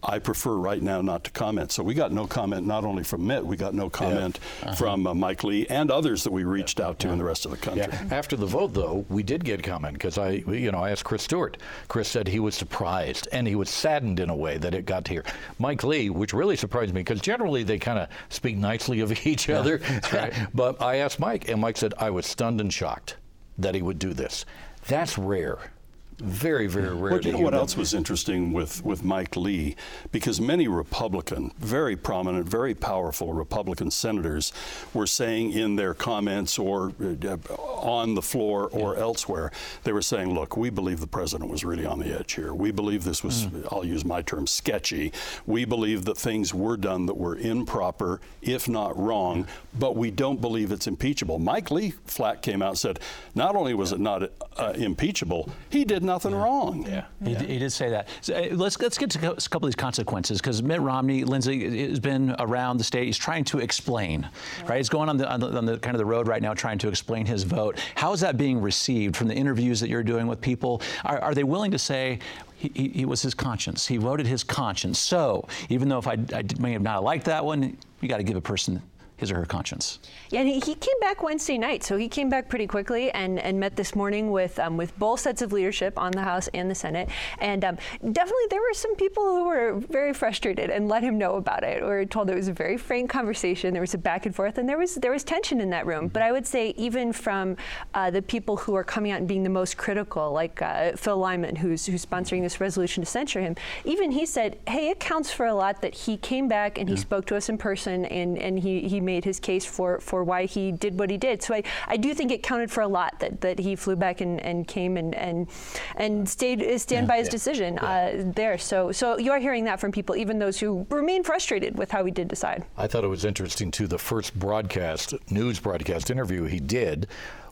I 0.05 0.19
prefer 0.19 0.55
right 0.55 0.81
now 0.81 1.01
not 1.01 1.23
to 1.25 1.31
comment. 1.31 1.71
So 1.71 1.83
we 1.83 1.93
got 1.93 2.11
no 2.11 2.27
comment 2.27 2.65
not 2.65 2.83
only 2.83 3.03
from 3.03 3.25
Mitt, 3.25 3.45
we 3.45 3.57
got 3.57 3.73
no 3.73 3.89
comment 3.89 4.39
yeah. 4.61 4.69
uh-huh. 4.69 4.75
from 4.75 5.07
uh, 5.07 5.13
Mike 5.13 5.43
Lee 5.43 5.65
and 5.67 5.89
others 5.91 6.23
that 6.23 6.31
we 6.31 6.43
reached 6.43 6.79
out 6.79 6.99
to 6.99 7.07
yeah. 7.07 7.13
in 7.13 7.19
the 7.19 7.25
rest 7.25 7.45
of 7.45 7.51
the 7.51 7.57
country. 7.57 7.87
Yeah. 7.89 8.15
After 8.15 8.35
the 8.35 8.45
vote, 8.45 8.73
though, 8.73 9.05
we 9.09 9.23
did 9.23 9.43
get 9.43 9.63
comment 9.63 9.93
because 9.93 10.17
I, 10.17 10.43
you 10.47 10.71
know, 10.71 10.79
I 10.79 10.91
asked 10.91 11.03
Chris 11.03 11.23
Stewart. 11.23 11.57
Chris 11.87 12.07
said 12.07 12.27
he 12.27 12.39
was 12.39 12.55
surprised 12.55 13.27
and 13.31 13.47
he 13.47 13.55
was 13.55 13.69
saddened 13.69 14.19
in 14.19 14.29
a 14.29 14.35
way 14.35 14.57
that 14.57 14.73
it 14.73 14.85
got 14.85 15.07
here. 15.07 15.23
Mike 15.59 15.83
Lee, 15.83 16.09
which 16.09 16.33
really 16.33 16.55
surprised 16.55 16.93
me 16.93 17.01
because 17.01 17.21
generally 17.21 17.63
they 17.63 17.79
kind 17.79 17.99
of 17.99 18.07
speak 18.29 18.57
nicely 18.57 18.99
of 18.99 19.11
each 19.25 19.49
other. 19.49 19.81
Right. 20.13 20.33
but 20.53 20.81
I 20.81 20.97
asked 20.97 21.19
Mike, 21.19 21.49
and 21.49 21.59
Mike 21.59 21.77
said 21.77 21.93
I 21.97 22.09
was 22.11 22.25
stunned 22.25 22.61
and 22.61 22.71
shocked 22.71 23.17
that 23.57 23.73
he 23.73 23.81
would 23.81 23.99
do 23.99 24.13
this. 24.13 24.45
That's 24.87 25.17
rare 25.17 25.71
very, 26.19 26.67
very 26.67 26.95
rare. 26.95 27.13
Well, 27.13 27.21
you 27.21 27.33
know 27.33 27.39
what 27.39 27.53
else 27.53 27.75
was 27.75 27.93
interesting 27.93 28.53
with, 28.53 28.83
with 28.85 29.03
Mike 29.03 29.35
Lee? 29.35 29.75
Because 30.11 30.39
many 30.39 30.67
Republican, 30.67 31.51
very 31.59 31.95
prominent, 31.95 32.47
very 32.47 32.73
powerful 32.73 33.33
Republican 33.33 33.91
senators 33.91 34.53
were 34.93 35.07
saying 35.07 35.51
in 35.51 35.75
their 35.75 35.93
comments 35.93 36.57
or 36.57 36.93
uh, 37.01 37.37
on 37.57 38.15
the 38.15 38.21
floor 38.21 38.69
or 38.71 38.95
yeah. 38.95 39.01
elsewhere, 39.01 39.51
they 39.83 39.91
were 39.91 40.01
saying, 40.01 40.33
look, 40.33 40.55
we 40.55 40.69
believe 40.69 40.99
the 40.99 41.07
president 41.07 41.49
was 41.49 41.65
really 41.65 41.85
on 41.85 41.99
the 41.99 42.17
edge 42.17 42.33
here. 42.33 42.53
We 42.53 42.71
believe 42.71 43.03
this 43.03 43.23
was, 43.23 43.47
mm. 43.47 43.67
I'll 43.71 43.85
use 43.85 44.05
my 44.05 44.21
term, 44.21 44.47
sketchy. 44.47 45.11
We 45.45 45.65
believe 45.65 46.05
that 46.05 46.17
things 46.17 46.53
were 46.53 46.77
done 46.77 47.07
that 47.07 47.17
were 47.17 47.35
improper, 47.35 48.21
if 48.41 48.69
not 48.69 48.97
wrong, 48.97 49.39
yeah. 49.39 49.45
but 49.79 49.95
we 49.95 50.11
don't 50.11 50.39
believe 50.39 50.71
it's 50.71 50.87
impeachable. 50.87 51.39
Mike 51.39 51.71
Lee 51.71 51.91
flat 52.05 52.41
came 52.41 52.61
out 52.61 52.69
and 52.69 52.77
said, 52.77 52.99
not 53.33 53.55
only 53.55 53.73
was 53.73 53.91
yeah. 53.91 53.95
it 53.95 54.01
not 54.01 54.31
uh, 54.57 54.73
impeachable, 54.75 55.49
he 55.69 55.83
did 55.83 56.04
nothing 56.05 56.31
yeah. 56.31 56.43
wrong. 56.43 56.85
Yeah, 56.87 57.05
he, 57.23 57.31
yeah. 57.31 57.43
he, 57.43 57.59
did 57.59 57.71
say 57.71 57.89
that. 57.89 58.07
So, 58.21 58.33
uh, 58.33 58.47
let's 58.51 58.79
let's 58.79 58.97
get 58.97 59.09
to 59.11 59.31
a 59.31 59.35
couple 59.35 59.67
of 59.67 59.71
these 59.71 59.75
consequences 59.75 60.39
because 60.39 60.63
Mitt 60.63 60.81
Romney, 60.81 61.23
Lindsay, 61.23 61.87
has 61.89 61.99
been 61.99 62.35
around 62.39 62.77
the 62.77 62.83
state. 62.83 63.05
He's 63.05 63.17
trying 63.17 63.43
to 63.45 63.59
explain, 63.59 64.27
right? 64.67 64.77
He's 64.77 64.89
going 64.89 65.09
on 65.09 65.17
the, 65.17 65.29
on 65.29 65.39
the, 65.39 65.57
on 65.57 65.65
the 65.65 65.77
kind 65.79 65.95
of 65.95 65.99
the 65.99 66.05
road 66.05 66.27
right 66.27 66.41
now, 66.41 66.53
trying 66.53 66.77
to 66.79 66.87
explain 66.87 67.25
his 67.25 67.43
vote. 67.43 67.79
How 67.95 68.13
is 68.13 68.21
that 68.21 68.37
being 68.37 68.61
received 68.61 69.15
from 69.15 69.27
the 69.27 69.35
interviews 69.35 69.79
that 69.79 69.89
you're 69.89 70.03
doing 70.03 70.27
with 70.27 70.41
people? 70.41 70.81
Are, 71.03 71.19
are 71.19 71.33
they 71.33 71.43
willing 71.43 71.71
to 71.71 71.79
say? 71.79 72.19
He, 72.57 72.71
he, 72.73 72.89
he, 72.89 73.05
was 73.05 73.21
his 73.21 73.33
conscience. 73.33 73.85
He 73.85 73.97
voted 73.97 74.25
his 74.25 74.43
conscience. 74.43 74.97
So 74.97 75.45
even 75.67 75.89
though 75.89 75.97
if 75.97 76.07
I, 76.07 76.17
I 76.33 76.43
may 76.57 76.71
have 76.71 76.81
not 76.81 77.03
liked 77.03 77.25
that 77.25 77.43
one, 77.43 77.77
you 77.99 78.07
got 78.07 78.17
to 78.17 78.23
give 78.23 78.37
a 78.37 78.41
person 78.41 78.81
his 79.17 79.31
or 79.31 79.35
her 79.35 79.45
conscience. 79.45 79.99
Yeah, 80.29 80.43
he, 80.43 80.59
he, 80.59 80.75
came 80.75 80.99
back 80.99 81.23
Wednesday 81.23 81.57
night, 81.57 81.83
so 81.83 81.95
he 81.95 82.09
came 82.09 82.29
back 82.29 82.49
pretty 82.49 82.67
quickly 82.67 83.11
and, 83.11 83.39
and 83.39 83.57
met 83.59 83.77
this 83.77 83.95
morning 83.95 84.29
with 84.29 84.59
um, 84.59 84.75
with 84.75 84.97
both 84.99 85.21
sets 85.21 85.41
of 85.41 85.53
leadership 85.53 85.97
on 85.97 86.11
the 86.11 86.21
House 86.21 86.49
and 86.53 86.69
the 86.69 86.75
Senate. 86.75 87.09
And 87.39 87.63
um, 87.63 87.77
definitely 88.11 88.47
there 88.49 88.59
were 88.59 88.73
some 88.73 88.95
people 88.95 89.23
who 89.23 89.45
were 89.45 89.79
very 89.89 90.13
frustrated 90.13 90.69
and 90.69 90.89
let 90.89 91.01
him 91.01 91.17
know 91.17 91.35
about 91.35 91.63
it. 91.63 91.81
We 91.81 91.87
were 91.87 92.05
told 92.05 92.29
it 92.29 92.35
was 92.35 92.49
a 92.49 92.53
very 92.53 92.77
frank 92.77 93.09
conversation. 93.09 93.73
There 93.73 93.81
was 93.81 93.93
a 93.93 93.97
back 93.97 94.25
and 94.25 94.35
forth, 94.35 94.57
and 94.57 94.67
there 94.67 94.77
was 94.77 94.95
there 94.95 95.11
was 95.11 95.23
tension 95.23 95.61
in 95.61 95.69
that 95.69 95.85
room. 95.85 96.09
But 96.09 96.21
I 96.21 96.33
would 96.33 96.45
say 96.45 96.73
even 96.75 97.13
from 97.13 97.55
uh, 97.93 98.11
the 98.11 98.21
people 98.21 98.57
who 98.57 98.75
are 98.75 98.83
coming 98.83 99.11
out 99.11 99.19
and 99.19 99.27
being 99.27 99.43
the 99.43 99.49
most 99.49 99.77
critical, 99.77 100.33
like 100.33 100.61
uh, 100.61 100.91
Phil 100.97 101.17
Lyman, 101.17 101.55
who's 101.55 101.85
who's 101.85 102.05
sponsoring 102.05 102.41
this 102.41 102.59
resolution 102.59 103.01
to 103.01 103.09
censure 103.09 103.39
him, 103.39 103.55
even 103.85 104.11
he 104.11 104.25
said, 104.25 104.57
"Hey, 104.67 104.89
it 104.89 104.99
counts 104.99 105.31
for 105.31 105.45
a 105.45 105.53
lot 105.53 105.81
that 105.81 105.95
he 105.95 106.17
came 106.17 106.49
back 106.49 106.77
and 106.77 106.89
yeah. 106.89 106.95
he 106.95 107.01
spoke 107.01 107.25
to 107.27 107.37
us 107.37 107.47
in 107.47 107.57
person 107.57 108.03
and 108.05 108.37
and 108.37 108.59
he 108.59 108.81
he 108.89 108.99
made 109.05 109.23
his 109.23 109.39
case 109.39 109.65
for, 109.65 109.99
for 109.99 110.23
why 110.23 110.45
he 110.45 110.71
did 110.71 110.99
what 110.99 111.09
he 111.09 111.17
did. 111.17 111.41
So 111.41 111.53
I, 111.53 111.63
I 111.87 111.97
do 111.97 112.13
think 112.13 112.31
it 112.31 112.43
counted 112.43 112.71
for 112.71 112.81
a 112.81 112.87
lot 112.87 113.19
that, 113.19 113.41
that 113.41 113.59
he 113.59 113.75
flew 113.75 113.95
back 113.95 114.21
and, 114.21 114.39
and 114.41 114.67
came 114.67 114.97
and 114.97 115.15
and, 115.15 115.47
and 115.95 116.27
stayed 116.27 116.59
stand 116.79 117.05
yeah, 117.05 117.13
by 117.13 117.17
his 117.17 117.27
yeah, 117.27 117.31
decision 117.31 117.73
yeah. 117.75 117.85
Uh, 117.85 118.23
there. 118.35 118.57
So 118.57 118.91
so 118.91 119.17
you 119.17 119.31
are 119.31 119.39
hearing 119.39 119.65
that 119.65 119.79
from 119.79 119.91
people, 119.91 120.15
even 120.15 120.39
those 120.39 120.59
who 120.59 120.85
remain 120.89 121.23
frustrated 121.23 121.77
with 121.77 121.91
how 121.91 122.03
he 122.03 122.11
did 122.11 122.27
decide. 122.27 122.65
I 122.77 122.87
thought 122.87 123.03
it 123.03 123.07
was 123.07 123.25
interesting 123.25 123.71
too. 123.71 123.87
The 123.87 123.97
first 123.97 124.37
broadcast 124.37 125.13
news 125.31 125.59
broadcast 125.59 126.09
interview 126.09 126.43
he 126.43 126.59
did 126.59 127.07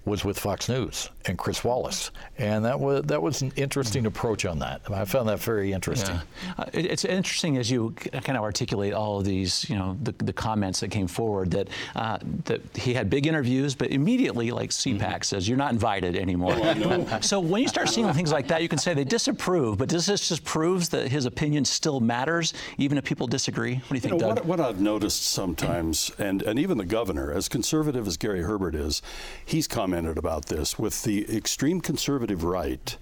was 0.06 0.26
with 0.26 0.38
Fox 0.38 0.68
News 0.68 1.10
and 1.26 1.38
Chris 1.38 1.64
Wallace, 1.64 2.12
and 2.38 2.66
that 2.66 2.80
was 2.80 3.04
that 3.04 3.22
was 3.22 3.42
an 3.42 3.54
interesting 3.56 4.06
approach 4.06 4.46
on 4.46 4.60
that. 4.60 4.82
I 4.92 5.06
found 5.06 5.30
that 5.30 5.40
very 5.40 5.72
interesting. 5.72 6.16
Yeah. 6.16 6.54
Uh, 6.58 6.66
it's 6.74 7.06
interesting 7.06 7.58
as 7.58 7.72
you 7.72 7.92
kind 7.92 8.38
of 8.38 8.44
articulate 8.44 8.94
all 8.94 9.20
of 9.20 9.26
these, 9.26 9.70
you 9.70 9.78
know, 9.78 9.98
the, 10.04 10.12
the 10.18 10.34
comments 10.34 10.82
that 10.82 10.92
came 10.92 11.08
forward 11.08 11.52
that 11.52 11.70
uh, 11.96 12.18
that 12.46 12.62
he 12.76 12.94
had 12.94 13.10
big 13.10 13.28
interviews, 13.28 13.76
but 13.76 13.92
immediately, 13.92 14.52
like 14.52 14.72
CPAC 14.72 15.00
mm-hmm. 15.00 15.22
says, 15.22 15.48
you're 15.48 15.58
not 15.58 15.72
invited 15.72 16.18
anymore. 16.18 16.56
Oh, 16.60 17.18
so 17.22 17.40
when 17.40 17.62
you 17.62 17.70
start 17.70 17.88
seeing 17.88 18.12
things 18.12 18.32
like 18.34 18.48
that, 18.50 18.62
you 18.62 18.68
can 18.68 18.80
say 18.80 18.94
they 18.94 19.06
disapprove, 19.06 19.78
but 19.78 19.88
does 19.88 20.06
this 20.06 20.28
just 20.28 20.44
proves 20.44 20.90
that 20.90 21.08
his 21.08 21.26
opinion 21.26 21.64
still 21.64 22.02
matters, 22.02 22.54
even 22.78 22.98
if 22.98 23.06
people 23.06 23.28
disagree? 23.28 23.76
What 23.76 23.90
do 23.90 23.96
you 23.96 24.02
think, 24.02 24.14
you 24.16 24.20
know, 24.20 24.36
Doug? 24.36 24.46
What, 24.46 24.60
what 24.60 24.60
I've 24.60 24.82
noticed 24.82 25.24
sometimes, 25.28 26.12
and 26.20 26.42
and 26.42 26.60
even 26.60 26.78
the 26.78 26.86
governor, 26.86 27.32
as 27.32 27.48
conservative 27.48 28.06
as 28.06 28.18
Gary 28.18 28.42
Herbert 28.42 28.76
is, 28.76 29.02
he's 29.46 29.66
commented 29.66 29.93
commented 29.94 30.18
about 30.18 30.48
this 30.48 30.80
with 30.80 31.04
the 31.04 31.24
extreme 31.38 31.80
conservative 31.80 32.44
right 32.44 32.98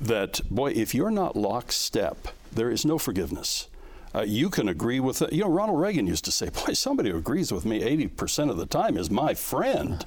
that, 0.00 0.40
boy, 0.50 0.70
if 0.70 0.94
you're 0.94 1.10
not 1.10 1.36
lockstep, 1.36 2.28
there 2.50 2.70
is 2.70 2.86
no 2.86 2.96
forgiveness. 2.96 3.68
Uh, 4.14 4.22
you 4.22 4.48
can 4.48 4.66
agree 4.66 4.98
with 4.98 5.20
it. 5.20 5.30
You 5.30 5.42
know, 5.42 5.50
Ronald 5.50 5.78
Reagan 5.78 6.06
used 6.06 6.24
to 6.24 6.32
say, 6.32 6.48
boy, 6.66 6.72
somebody 6.72 7.10
who 7.10 7.18
agrees 7.18 7.52
with 7.52 7.66
me 7.66 7.80
80% 7.82 8.48
of 8.48 8.56
the 8.56 8.64
time 8.64 8.96
is 8.96 9.10
my 9.10 9.34
friend. 9.34 10.06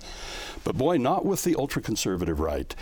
But 0.64 0.76
boy, 0.76 0.98
not 0.98 1.26
with 1.26 1.44
the 1.44 1.56
ultra 1.58 1.84
conservative 1.84 2.40
right. 2.40 2.74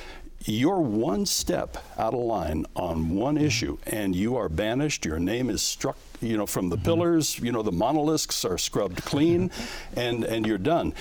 You're 0.45 0.79
one 0.79 1.25
step 1.25 1.77
out 1.97 2.13
of 2.13 2.19
line 2.21 2.65
on 2.77 3.09
one 3.15 3.37
issue, 3.37 3.77
and 3.87 4.15
you 4.15 4.37
are 4.37 4.49
banished. 4.49 5.05
Your 5.05 5.19
name 5.19 5.49
is 5.49 5.61
struck, 5.61 5.97
you 6.21 6.35
know, 6.35 6.45
from 6.45 6.69
the 6.69 6.75
mm-hmm. 6.75 6.85
pillars. 6.85 7.39
You 7.39 7.51
know, 7.53 7.61
the 7.61 7.71
monoliths 7.71 8.43
are 8.43 8.57
scrubbed 8.57 9.03
clean, 9.05 9.51
and 9.95 10.25
and 10.25 10.45
you're 10.45 10.57
done. 10.57 10.93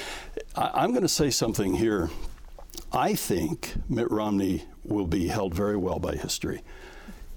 I, 0.55 0.71
I'm 0.75 0.91
going 0.91 1.03
to 1.03 1.09
say 1.09 1.31
something 1.31 1.75
here 1.75 2.09
I 2.95 3.15
think 3.15 3.75
Mitt 3.89 4.11
Romney 4.11 4.65
will 4.85 5.07
be 5.07 5.29
held 5.29 5.55
very 5.55 5.77
well 5.77 5.99
by 5.99 6.15
history. 6.15 6.63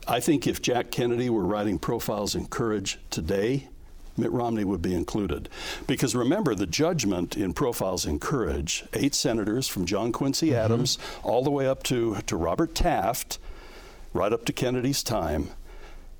I 0.07 0.19
think 0.19 0.45
if 0.45 0.61
Jack 0.61 0.91
Kennedy 0.91 1.29
were 1.29 1.45
writing 1.45 1.79
profiles 1.79 2.35
in 2.35 2.47
courage 2.47 2.99
today, 3.09 3.69
Mitt 4.17 4.31
Romney 4.31 4.65
would 4.65 4.81
be 4.81 4.93
included. 4.93 5.47
Because 5.87 6.13
remember, 6.13 6.55
the 6.55 6.67
judgment 6.67 7.37
in 7.37 7.53
Profiles 7.53 8.05
in 8.05 8.19
Courage, 8.19 8.85
eight 8.93 9.15
senators 9.15 9.67
from 9.67 9.85
John 9.85 10.11
Quincy 10.11 10.47
mm-hmm. 10.47 10.57
Adams 10.57 10.97
all 11.23 11.43
the 11.43 11.51
way 11.51 11.67
up 11.67 11.83
to, 11.83 12.15
to 12.27 12.35
Robert 12.35 12.75
Taft, 12.75 13.39
right 14.13 14.31
up 14.31 14.45
to 14.45 14.53
Kennedy's 14.53 15.03
time, 15.03 15.49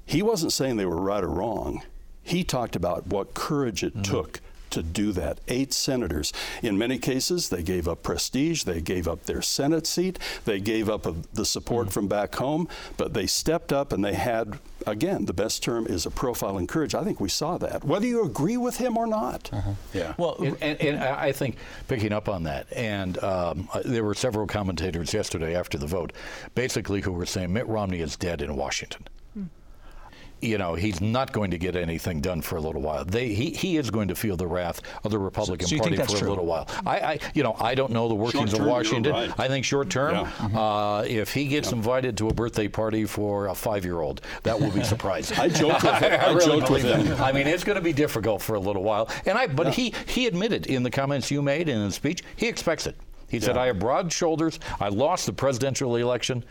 he 0.05 0.21
wasn't 0.21 0.53
saying 0.53 0.77
they 0.77 0.85
were 0.85 1.01
right 1.01 1.23
or 1.23 1.29
wrong. 1.29 1.83
He 2.23 2.43
talked 2.43 2.75
about 2.75 3.07
what 3.07 3.33
courage 3.33 3.83
it 3.83 3.93
mm-hmm. 3.93 4.01
took 4.01 4.41
to 4.75 4.83
do 4.83 5.11
that. 5.13 5.39
Eight 5.47 5.73
senators. 5.73 6.31
In 6.61 6.77
many 6.77 6.97
cases, 6.97 7.49
they 7.49 7.63
gave 7.63 7.87
up 7.87 8.03
prestige, 8.03 8.63
they 8.63 8.81
gave 8.81 9.07
up 9.07 9.23
their 9.23 9.41
Senate 9.41 9.87
seat, 9.87 10.19
they 10.43 10.59
gave 10.59 10.89
up 10.89 11.07
the 11.33 11.45
support 11.45 11.87
mm-hmm. 11.87 11.93
from 11.93 12.07
back 12.07 12.35
home, 12.35 12.67
but 12.97 13.13
they 13.13 13.25
stepped 13.25 13.71
up 13.71 13.93
and 13.93 14.03
they 14.03 14.13
had, 14.13 14.59
again, 14.85 15.25
the 15.25 15.33
best 15.33 15.63
term 15.63 15.87
is 15.87 16.05
a 16.05 16.11
profile 16.11 16.57
in 16.57 16.67
courage. 16.67 16.93
I 16.93 17.03
think 17.03 17.19
we 17.19 17.29
saw 17.29 17.57
that, 17.57 17.85
whether 17.85 18.05
you 18.05 18.23
agree 18.23 18.57
with 18.57 18.77
him 18.77 18.97
or 18.97 19.07
not. 19.07 19.49
Uh-huh. 19.53 19.71
Yeah. 19.93 20.13
Well, 20.17 20.35
and, 20.39 20.57
and, 20.61 20.81
and, 20.81 20.99
I 20.99 21.31
think 21.31 21.55
picking 21.87 22.11
up 22.11 22.27
on 22.27 22.43
that, 22.43 22.67
and 22.73 23.17
um, 23.23 23.69
uh, 23.73 23.81
there 23.85 24.03
were 24.03 24.13
several 24.13 24.45
commentators 24.45 25.13
yesterday 25.13 25.55
after 25.55 25.77
the 25.77 25.87
vote, 25.87 26.11
basically 26.53 27.01
who 27.01 27.13
were 27.13 27.25
saying 27.25 27.53
Mitt 27.53 27.67
Romney 27.67 28.01
is 28.01 28.17
dead 28.17 28.41
in 28.41 28.55
Washington 28.55 29.07
you 30.41 30.57
know, 30.57 30.75
he's 30.75 31.01
not 31.01 31.31
going 31.31 31.51
to 31.51 31.57
get 31.57 31.75
anything 31.75 32.21
done 32.21 32.41
for 32.41 32.57
a 32.57 32.61
little 32.61 32.81
while. 32.81 33.05
They, 33.05 33.33
he, 33.33 33.51
he 33.51 33.77
is 33.77 33.89
going 33.89 34.07
to 34.09 34.15
feel 34.15 34.37
the 34.37 34.47
wrath 34.47 34.81
of 35.03 35.11
the 35.11 35.19
Republican 35.19 35.67
so, 35.67 35.77
so 35.77 35.81
Party 35.81 35.97
for 35.97 36.17
true? 36.17 36.27
a 36.27 36.29
little 36.29 36.45
while. 36.45 36.67
I, 36.85 36.99
I, 36.99 37.19
you 37.33 37.43
know, 37.43 37.55
I 37.59 37.75
don't 37.75 37.91
know 37.91 38.07
the 38.07 38.15
workings 38.15 38.53
of 38.53 38.65
Washington. 38.65 39.13
Right. 39.13 39.39
I 39.39 39.47
think 39.47 39.65
short 39.65 39.89
term, 39.89 40.15
yeah. 40.15 40.25
mm-hmm. 40.25 40.57
uh, 40.57 41.01
if 41.03 41.33
he 41.33 41.47
gets 41.47 41.71
yeah. 41.71 41.77
invited 41.77 42.17
to 42.17 42.29
a 42.29 42.33
birthday 42.33 42.67
party 42.67 43.05
for 43.05 43.47
a 43.47 43.55
five-year-old, 43.55 44.21
that 44.43 44.59
will 44.59 44.71
be 44.71 44.83
surprising. 44.95 45.37
I 45.37 45.49
joked 45.49 45.83
with 45.83 45.93
him. 46.01 46.11
I, 46.11 46.17
I 46.17 46.33
really 46.33 46.59
joked 46.59 46.69
with 46.69 46.83
him. 46.83 47.21
I 47.21 47.31
mean, 47.31 47.47
it's 47.47 47.63
going 47.63 47.77
to 47.77 47.83
be 47.83 47.93
difficult 47.93 48.41
for 48.41 48.55
a 48.55 48.59
little 48.59 48.83
while. 48.83 49.09
And 49.25 49.37
I, 49.37 49.47
but 49.47 49.67
yeah. 49.67 49.71
he 49.71 49.93
he 50.05 50.27
admitted 50.27 50.67
in 50.67 50.83
the 50.83 50.91
comments 50.91 51.31
you 51.31 51.41
made 51.41 51.69
in 51.69 51.81
his 51.81 51.95
speech, 51.95 52.23
he 52.35 52.47
expects 52.47 52.87
it. 52.87 52.95
He 53.27 53.39
said, 53.39 53.57
"I 53.57 53.67
have 53.67 53.79
broad 53.79 54.11
shoulders. 54.13 54.59
I 54.79 54.89
lost 54.89 55.25
the 55.25 55.33
presidential 55.33 55.95
election." 55.95 56.43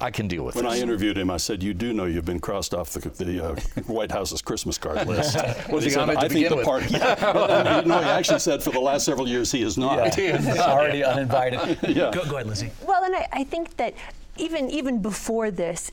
I 0.00 0.10
can 0.10 0.28
deal 0.28 0.44
with 0.44 0.54
it. 0.54 0.62
when 0.62 0.70
this. 0.70 0.80
I 0.80 0.82
interviewed 0.82 1.18
him, 1.18 1.30
I 1.30 1.38
said, 1.38 1.62
"You 1.62 1.74
do 1.74 1.92
know 1.92 2.04
you've 2.04 2.24
been 2.24 2.38
crossed 2.38 2.72
off 2.72 2.90
the, 2.90 3.08
the 3.24 3.44
uh, 3.44 3.54
White 3.86 4.12
House's 4.12 4.40
Christmas 4.42 4.78
card 4.78 5.06
list." 5.08 5.36
Was 5.70 5.84
he, 5.84 5.90
he 5.90 5.94
said, 5.94 6.10
I 6.10 6.28
think 6.28 6.48
the 6.48 6.62
party. 6.62 6.94
Yeah. 6.94 7.82
no, 7.86 7.98
he 7.98 8.08
actually 8.08 8.38
said 8.38 8.62
for 8.62 8.70
the 8.70 8.80
last 8.80 9.04
several 9.04 9.28
years 9.28 9.50
he 9.50 9.62
is 9.62 9.76
not. 9.76 10.16
Yeah. 10.16 10.36
He's 10.38 10.58
already 10.58 11.02
uninvited. 11.02 11.78
yeah. 11.82 12.10
Go, 12.12 12.24
go 12.24 12.36
ahead, 12.36 12.46
Lizzie. 12.46 12.70
Well, 12.86 13.02
and 13.04 13.14
I, 13.14 13.28
I 13.32 13.44
think 13.44 13.76
that 13.76 13.94
even 14.36 14.70
even 14.70 15.02
before 15.02 15.50
this, 15.50 15.90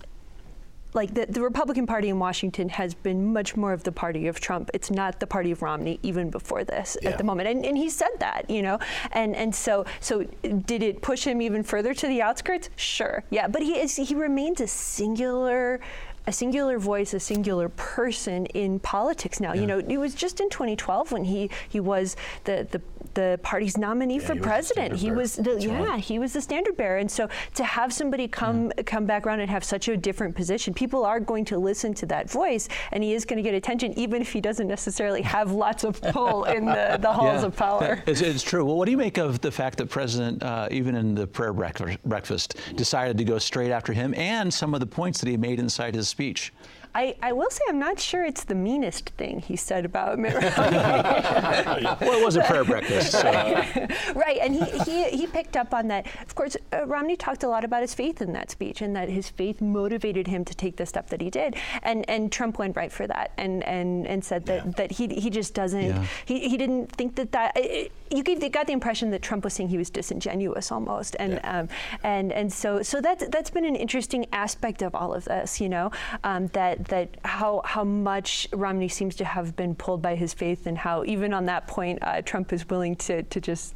like 0.96 1.14
the, 1.14 1.25
the 1.28 1.42
Republican 1.42 1.86
Party 1.86 2.10
in 2.10 2.18
Washington 2.18 2.70
has 2.70 2.94
been 2.94 3.34
much 3.34 3.56
more 3.56 3.74
of 3.74 3.84
the 3.84 3.92
party 3.92 4.28
of 4.28 4.40
Trump. 4.40 4.72
It's 4.74 4.90
not 4.90 5.20
the 5.20 5.28
party 5.28 5.52
of 5.52 5.62
Romney 5.62 6.00
even 6.02 6.30
before 6.30 6.64
this 6.64 6.98
yeah. 7.02 7.10
at 7.10 7.18
the 7.18 7.24
moment. 7.24 7.50
And, 7.50 7.66
and 7.66 7.78
he 7.78 7.90
said 7.90 8.12
that, 8.20 8.50
you 8.50 8.62
know. 8.62 8.80
And 9.12 9.36
and 9.36 9.54
so 9.54 9.86
so 10.00 10.24
did 10.24 10.82
it 10.82 11.02
push 11.02 11.25
him 11.25 11.42
even 11.42 11.64
further 11.64 11.94
to 11.94 12.08
the 12.08 12.22
outskirts? 12.22 12.70
Sure. 12.78 13.24
Yeah. 13.30 13.48
But 13.48 13.62
he 13.62 13.78
is 13.78 13.96
he 13.96 14.16
remains 14.16 14.62
a 14.62 14.68
singular 14.68 15.82
a 16.28 16.32
singular 16.32 16.80
voice, 16.80 17.14
a 17.14 17.20
singular 17.20 17.70
person 17.70 18.48
in 18.48 18.80
politics 18.80 19.40
now. 19.40 19.54
Yeah. 19.54 19.62
You 19.62 19.68
know, 19.68 19.80
it 19.80 19.98
was 19.98 20.16
just 20.16 20.40
in 20.40 20.50
2012 20.50 21.12
when 21.12 21.25
he 21.25 21.50
he 21.70 21.80
was 21.80 22.16
the 22.46 22.68
the, 22.72 22.82
the 23.14 23.40
party's 23.44 23.78
nominee 23.78 24.16
yeah, 24.16 24.28
for 24.28 24.34
he 24.34 24.40
president. 24.40 24.92
Was 24.94 25.02
he 25.02 25.12
was 25.12 25.36
the, 25.36 25.62
yeah, 25.62 25.84
right. 25.84 26.04
he 26.04 26.20
was 26.20 26.34
the 26.34 26.42
standard 26.42 26.78
bearer. 26.78 26.98
And 26.98 27.10
so 27.10 27.30
to 27.56 27.64
have 27.64 27.94
somebody 27.94 28.28
come 28.28 28.72
yeah. 28.78 28.84
come 28.84 29.06
back 29.06 29.26
around 29.26 29.40
and 29.40 29.50
have 29.50 29.64
such 29.64 29.88
a 29.88 29.98
different 29.98 30.36
position, 30.36 30.74
people 30.74 31.06
are 31.06 31.20
going 31.20 31.46
to 31.46 31.58
listen 31.58 31.94
to 31.96 32.06
that 32.08 32.30
voice, 32.30 32.68
and 32.92 33.04
he 33.04 33.14
is 33.14 33.26
going 33.26 33.38
to 33.38 33.44
get 33.44 33.54
attention, 33.54 33.98
even 33.98 34.22
if 34.22 34.32
he 34.32 34.42
doesn't 34.42 34.68
necessarily 34.68 35.22
have 35.22 35.52
lots 35.52 35.84
of 35.84 36.02
pull 36.02 36.46
in 36.46 36.66
the, 36.66 36.98
the 37.02 37.12
halls 37.14 37.44
of 37.44 37.56
power. 37.56 38.02
It's, 38.06 38.22
it's, 38.22 38.44
true. 38.44 38.66
Well, 38.66 38.78
what 38.78 38.86
do 38.86 38.92
you 38.92 38.98
make 38.98 39.18
of 39.18 39.42
the 39.42 39.52
fact 39.52 39.78
that 39.78 39.90
President, 39.90 40.44
uh, 40.44 40.68
even 40.72 40.96
in 40.96 41.16
the 41.16 41.26
prayer 41.28 41.54
breakfast, 41.54 42.56
decided 42.76 43.18
to 43.18 43.24
go 43.24 43.40
straight 43.40 43.72
after 43.72 43.94
him 43.94 44.14
and 44.16 44.54
some 44.54 44.74
of 44.74 44.80
the 44.80 44.86
points 44.86 45.20
that 45.20 45.30
he 45.30 45.38
made 45.38 45.60
inside 45.60 45.96
his 45.96 46.08
speech. 46.08 46.54
I, 46.96 47.14
I 47.22 47.34
will 47.34 47.50
say 47.50 47.60
I'm 47.68 47.78
not 47.78 48.00
sure 48.00 48.24
it's 48.24 48.46
the 48.46 48.56
meanest 48.56 49.10
thing 49.12 49.40
he 49.40 49.58
said 49.58 49.84
about 49.84 50.18
Mitt 50.18 50.34
Romney. 50.34 50.78
well, 52.00 52.20
it 52.20 52.25
was 52.25 52.38
a 52.38 52.42
prayer 52.44 52.64
breakfast. 52.64 53.12
So. 53.12 53.22
right, 54.16 54.38
and 54.42 54.56
he, 54.56 54.80
he, 54.86 55.10
he 55.10 55.28
picked 55.28 55.58
up 55.58 55.74
on 55.74 55.90
that. 55.90 56.08
Of 56.22 56.36
course, 56.36 56.56
uh, 56.72 56.86
Romney 56.86 57.18
talked 57.18 57.44
a 57.44 57.50
lot 57.50 57.66
about 57.66 57.82
his 57.82 57.94
faith 57.94 58.22
in 58.22 58.32
that 58.32 58.50
speech 58.50 58.82
and 58.82 58.96
that 58.96 59.10
his 59.10 59.28
faith 59.28 59.60
motivated 59.60 60.28
him 60.28 60.46
to 60.46 60.56
take 60.56 60.78
the 60.78 60.86
step 60.86 61.10
that 61.10 61.20
he 61.20 61.30
did. 61.30 61.58
And 61.84 62.10
and 62.10 62.32
Trump 62.32 62.60
went 62.60 62.78
right 62.78 62.92
for 62.92 63.06
that 63.08 63.32
and 63.38 63.62
and, 63.66 64.08
and 64.08 64.24
said 64.24 64.46
that, 64.46 64.66
yeah. 64.66 64.72
that 64.78 64.92
he, 64.94 65.08
he 65.08 65.30
just 65.30 65.54
doesn't, 65.54 65.82
yeah. 65.82 66.06
he, 66.24 66.48
he 66.48 66.56
didn't 66.56 66.94
think 66.94 67.16
that 67.16 67.34
that, 67.34 67.58
it, 67.58 67.92
you 68.10 68.24
gave, 68.24 68.40
got 68.54 68.68
the 68.68 68.74
impression 68.74 69.12
that 69.12 69.22
Trump 69.22 69.44
was 69.44 69.54
saying 69.54 69.68
he 69.68 69.78
was 69.78 69.90
disingenuous 69.90 70.72
almost. 70.72 71.18
And 71.20 71.34
yeah. 71.34 71.60
um, 71.60 71.70
and 72.04 72.32
and 72.32 72.54
so 72.54 72.82
so 72.84 73.02
that's, 73.02 73.28
that's 73.28 73.50
been 73.50 73.66
an 73.66 73.75
interesting 73.75 74.28
aspect 74.32 74.82
of 74.82 74.96
all 74.96 75.14
of 75.14 75.25
this, 75.25 75.60
you 75.60 75.68
know, 75.68 75.92
um, 76.24 76.48
that 76.48 76.85
that 76.89 77.18
how 77.24 77.62
how 77.65 77.84
much 77.84 78.48
Romney 78.54 78.88
seems 78.88 79.15
to 79.18 79.25
have 79.25 79.56
been 79.56 79.75
pulled 79.75 80.01
by 80.01 80.15
his 80.15 80.34
faith, 80.34 80.68
and 80.68 80.77
how 80.77 81.04
even 81.06 81.34
on 81.34 81.46
that 81.46 81.68
point, 81.68 82.00
uh, 82.01 82.22
Trump 82.22 82.54
is 82.54 82.68
willing 82.70 82.96
to 82.98 83.24
to 83.24 83.42
just 83.42 83.75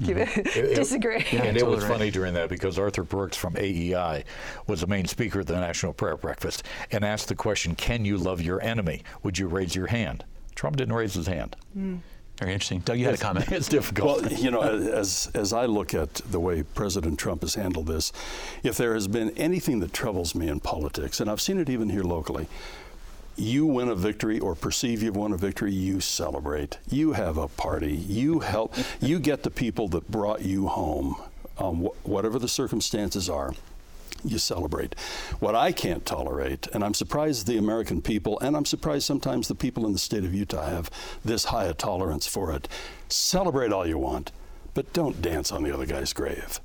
mm-hmm. 0.00 0.18
it, 0.18 0.46
it, 0.56 0.74
disagree. 0.74 1.24
Yeah, 1.32 1.44
and 1.44 1.56
it 1.56 1.66
was 1.66 1.84
right. 1.84 1.92
funny 1.92 2.10
during 2.10 2.34
that 2.34 2.48
because 2.48 2.78
Arthur 2.78 3.02
Brooks 3.02 3.36
from 3.36 3.56
AEI 3.56 4.24
was 4.66 4.80
the 4.80 4.86
main 4.86 5.06
speaker 5.06 5.40
at 5.40 5.46
the 5.46 5.54
National 5.54 5.92
Prayer 5.92 6.16
Breakfast 6.16 6.64
and 6.90 7.04
asked 7.04 7.28
the 7.28 7.34
question, 7.34 7.74
"Can 7.74 8.04
you 8.04 8.16
love 8.16 8.40
your 8.40 8.62
enemy? 8.62 9.02
Would 9.22 9.38
you 9.38 9.48
raise 9.48 9.74
your 9.74 9.86
hand?" 9.86 10.24
Trump 10.54 10.76
didn't 10.76 10.94
raise 10.94 11.14
his 11.14 11.26
hand. 11.26 11.56
Mm. 11.76 12.00
Very 12.42 12.54
interesting. 12.54 12.80
Doug, 12.80 12.98
you 12.98 13.04
had 13.04 13.14
a 13.14 13.18
comment. 13.18 13.52
It's 13.52 13.68
difficult. 13.68 14.22
Well, 14.22 14.32
you 14.32 14.50
know, 14.50 14.62
as 14.62 15.30
as 15.32 15.52
I 15.52 15.66
look 15.66 15.94
at 15.94 16.14
the 16.14 16.40
way 16.40 16.64
President 16.64 17.16
Trump 17.16 17.42
has 17.42 17.54
handled 17.54 17.86
this, 17.86 18.12
if 18.64 18.76
there 18.76 18.94
has 18.94 19.06
been 19.06 19.30
anything 19.36 19.78
that 19.78 19.92
troubles 19.92 20.34
me 20.34 20.48
in 20.48 20.58
politics, 20.58 21.20
and 21.20 21.30
I've 21.30 21.40
seen 21.40 21.58
it 21.58 21.70
even 21.70 21.88
here 21.88 22.02
locally, 22.02 22.48
you 23.36 23.64
win 23.64 23.88
a 23.88 23.94
victory 23.94 24.40
or 24.40 24.56
perceive 24.56 25.04
you've 25.04 25.14
won 25.16 25.32
a 25.32 25.36
victory, 25.36 25.72
you 25.72 26.00
celebrate. 26.00 26.78
You 26.90 27.12
have 27.12 27.38
a 27.38 27.46
party. 27.46 27.92
You 27.94 28.40
help. 28.40 28.74
you 29.00 29.20
get 29.20 29.44
the 29.44 29.50
people 29.50 29.86
that 29.88 30.10
brought 30.10 30.42
you 30.42 30.66
home, 30.66 31.14
um, 31.58 31.84
wh- 31.84 32.08
whatever 32.08 32.40
the 32.40 32.48
circumstances 32.48 33.30
are 33.30 33.54
you 34.24 34.38
celebrate. 34.38 34.98
What 35.40 35.54
I 35.54 35.72
can't 35.72 36.04
tolerate, 36.06 36.68
and 36.72 36.84
I'm 36.84 36.94
surprised 36.94 37.46
the 37.46 37.58
American 37.58 38.02
people, 38.02 38.38
and 38.40 38.56
I'm 38.56 38.64
surprised 38.64 39.04
sometimes 39.04 39.48
the 39.48 39.54
people 39.54 39.86
in 39.86 39.92
the 39.92 39.98
state 39.98 40.24
of 40.24 40.34
Utah 40.34 40.66
have 40.66 40.90
this 41.24 41.46
high 41.46 41.64
a 41.64 41.74
tolerance 41.74 42.26
for 42.26 42.52
it. 42.52 42.68
Celebrate 43.08 43.72
all 43.72 43.86
you 43.86 43.98
want, 43.98 44.32
but 44.74 44.92
don't 44.92 45.20
dance 45.20 45.52
on 45.52 45.62
the 45.62 45.72
other 45.72 45.86
guy's 45.86 46.12
grave. 46.12 46.60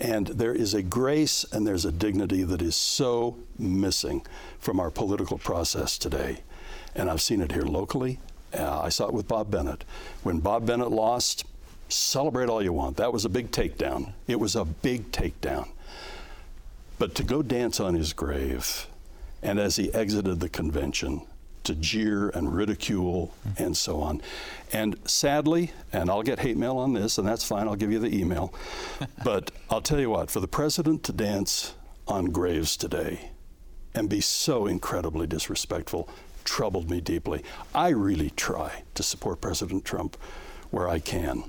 And 0.00 0.26
there 0.28 0.54
is 0.54 0.74
a 0.74 0.82
grace 0.82 1.44
and 1.52 1.66
there's 1.66 1.84
a 1.84 1.92
dignity 1.92 2.42
that 2.42 2.60
is 2.60 2.74
so 2.74 3.36
missing 3.58 4.26
from 4.58 4.80
our 4.80 4.90
political 4.90 5.38
process 5.38 5.98
today. 5.98 6.40
And 6.94 7.10
I've 7.10 7.22
seen 7.22 7.40
it 7.40 7.52
here 7.52 7.62
locally. 7.62 8.18
Uh, 8.52 8.80
I 8.80 8.88
saw 8.88 9.06
it 9.06 9.14
with 9.14 9.28
Bob 9.28 9.50
Bennett. 9.50 9.84
When 10.22 10.40
Bob 10.40 10.66
Bennett 10.66 10.90
lost, 10.90 11.44
celebrate 11.88 12.48
all 12.48 12.62
you 12.62 12.72
want. 12.72 12.96
That 12.96 13.12
was 13.12 13.24
a 13.24 13.28
big 13.28 13.50
takedown. 13.50 14.12
It 14.26 14.40
was 14.40 14.56
a 14.56 14.64
big 14.64 15.10
takedown. 15.12 15.68
But 16.98 17.14
to 17.16 17.24
go 17.24 17.42
dance 17.42 17.80
on 17.80 17.94
his 17.94 18.12
grave, 18.12 18.86
and 19.42 19.58
as 19.58 19.76
he 19.76 19.92
exited 19.92 20.40
the 20.40 20.48
convention, 20.48 21.22
to 21.64 21.74
jeer 21.74 22.28
and 22.28 22.54
ridicule 22.54 23.34
and 23.56 23.76
so 23.76 24.00
on. 24.00 24.20
And 24.72 24.96
sadly, 25.08 25.72
and 25.92 26.10
I'll 26.10 26.22
get 26.22 26.38
hate 26.38 26.56
mail 26.56 26.76
on 26.76 26.92
this, 26.92 27.18
and 27.18 27.26
that's 27.26 27.44
fine, 27.44 27.66
I'll 27.66 27.74
give 27.74 27.90
you 27.90 27.98
the 27.98 28.14
email. 28.14 28.54
but 29.24 29.50
I'll 29.70 29.80
tell 29.80 29.98
you 29.98 30.10
what, 30.10 30.30
for 30.30 30.40
the 30.40 30.48
president 30.48 31.02
to 31.04 31.12
dance 31.12 31.74
on 32.06 32.26
graves 32.26 32.76
today 32.76 33.30
and 33.94 34.08
be 34.08 34.20
so 34.20 34.66
incredibly 34.66 35.26
disrespectful 35.26 36.08
troubled 36.44 36.90
me 36.90 37.00
deeply. 37.00 37.42
I 37.74 37.88
really 37.88 38.30
try 38.30 38.82
to 38.94 39.02
support 39.02 39.40
President 39.40 39.84
Trump 39.84 40.18
where 40.70 40.88
I 40.88 40.98
can 40.98 41.44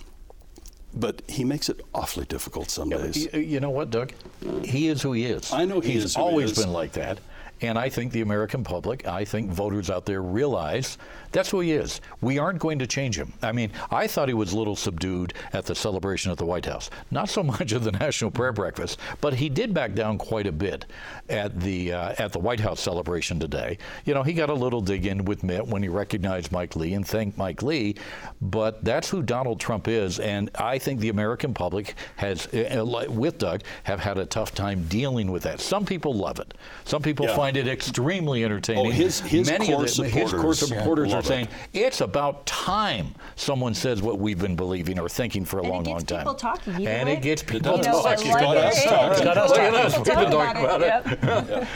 but 0.95 1.21
he 1.27 1.43
makes 1.43 1.69
it 1.69 1.81
awfully 1.93 2.25
difficult 2.25 2.69
some 2.69 2.91
yeah, 2.91 2.97
days. 2.97 3.33
You 3.33 3.59
know 3.59 3.69
what, 3.69 3.89
Doug? 3.89 4.13
He 4.63 4.87
is 4.87 5.01
who 5.01 5.13
he 5.13 5.25
is. 5.25 5.51
I 5.51 5.65
know 5.65 5.79
he 5.79 5.93
He's 5.93 6.05
is 6.05 6.15
always 6.15 6.55
he 6.55 6.63
been 6.63 6.73
like 6.73 6.93
that. 6.93 7.19
And 7.61 7.77
I 7.77 7.89
think 7.89 8.11
the 8.11 8.21
American 8.21 8.63
public, 8.63 9.07
I 9.07 9.23
think 9.23 9.49
voters 9.49 9.89
out 9.89 10.05
there 10.05 10.21
realize 10.21 10.97
that's 11.31 11.49
who 11.49 11.61
he 11.61 11.71
is. 11.71 12.01
We 12.21 12.37
aren't 12.37 12.59
going 12.59 12.79
to 12.79 12.87
change 12.87 13.17
him. 13.17 13.33
I 13.41 13.51
mean, 13.51 13.71
I 13.91 14.07
thought 14.07 14.27
he 14.27 14.33
was 14.33 14.53
a 14.53 14.57
little 14.57 14.75
subdued 14.75 15.33
at 15.53 15.65
the 15.65 15.75
celebration 15.75 16.31
at 16.31 16.37
the 16.37 16.45
White 16.45 16.65
House. 16.65 16.89
Not 17.11 17.29
so 17.29 17.43
much 17.55 17.73
at 17.73 17.83
the 17.83 17.91
National 17.91 18.31
Prayer 18.31 18.51
Breakfast, 18.51 18.99
but 19.21 19.33
he 19.33 19.49
did 19.49 19.73
back 19.73 19.93
down 19.93 20.17
quite 20.17 20.47
a 20.47 20.51
bit 20.51 20.85
at 21.29 21.59
the 21.59 21.93
uh, 21.93 22.15
at 22.17 22.31
the 22.31 22.39
White 22.39 22.59
House 22.59 22.79
celebration 22.79 23.39
today. 23.39 23.77
You 24.05 24.13
know, 24.13 24.23
he 24.23 24.33
got 24.33 24.49
a 24.49 24.53
little 24.53 24.81
dig 24.81 25.05
in 25.05 25.25
with 25.25 25.43
Mitt 25.43 25.65
when 25.65 25.81
he 25.81 25.89
recognized 25.89 26.51
Mike 26.51 26.75
Lee 26.75 26.93
and 26.93 27.07
thanked 27.07 27.37
Mike 27.37 27.63
Lee, 27.63 27.95
but 28.41 28.83
that's 28.83 29.09
who 29.09 29.21
Donald 29.21 29.59
Trump 29.59 29.87
is, 29.87 30.19
and 30.19 30.49
I 30.55 30.77
think 30.77 30.99
the 30.99 31.09
American 31.09 31.53
public 31.53 31.95
has, 32.17 32.47
uh, 32.53 32.81
uh 32.81 33.11
with 33.11 33.37
Doug, 33.37 33.61
have 33.83 33.99
had 33.99 34.17
a 34.17 34.25
tough 34.25 34.53
time 34.53 34.85
dealing 34.87 35.31
with 35.31 35.43
that. 35.43 35.59
Some 35.59 35.85
people 35.85 36.13
love 36.13 36.39
it. 36.39 36.53
Some 36.83 37.01
people 37.01 37.25
yeah. 37.25 37.35
find 37.35 37.44
find 37.45 37.57
it 37.57 37.67
extremely 37.67 38.43
entertaining. 38.43 38.87
Oh, 38.87 38.89
his- 38.89 39.19
his 39.19 39.47
Many 39.49 39.67
core 39.67 39.83
of 39.85 39.95
the, 39.95 40.03
his 40.09 40.31
core 40.33 40.53
supporters 40.55 40.59
supporters 40.59 41.07
are 41.13 41.15
love 41.17 41.25
it. 41.25 41.27
saying 41.27 41.47
it's 41.73 42.01
about 42.01 42.43
time 42.47 43.13
someone 43.35 43.75
says 43.75 44.01
what 44.01 44.17
we've 44.17 44.39
been 44.39 44.55
believing 44.55 44.97
or 44.97 45.07
thinking 45.07 45.45
for 45.45 45.59
a 45.59 45.63
And 45.63 45.67
it 45.67 45.73
long, 45.73 45.83
gets 45.83 45.91
long 45.91 46.05
time. 46.05 46.19
people 46.21 46.33
talking, 46.35 46.73
either 46.73 46.89
and 46.89 47.07
way. 47.09 47.13
it 47.17 47.21
gets 47.21 47.43
people 47.43 47.71
You 47.77 47.83
know, 47.83 48.01
but 48.03 48.15
talking. 48.17 48.31
like 48.31 48.41
got 48.41 48.57
us 48.57 48.83
talking. 48.83 49.23
Got 49.25 49.37
us 49.37 49.51
people 49.51 49.55
talking. 49.57 49.73
Look 49.73 49.79
at 49.79 49.85
us. 49.85 49.95
We've 49.95 50.05
been 50.05 50.31
talk 50.31 50.53
talking 50.53 50.63
about 50.65 50.81
it. 50.81 51.19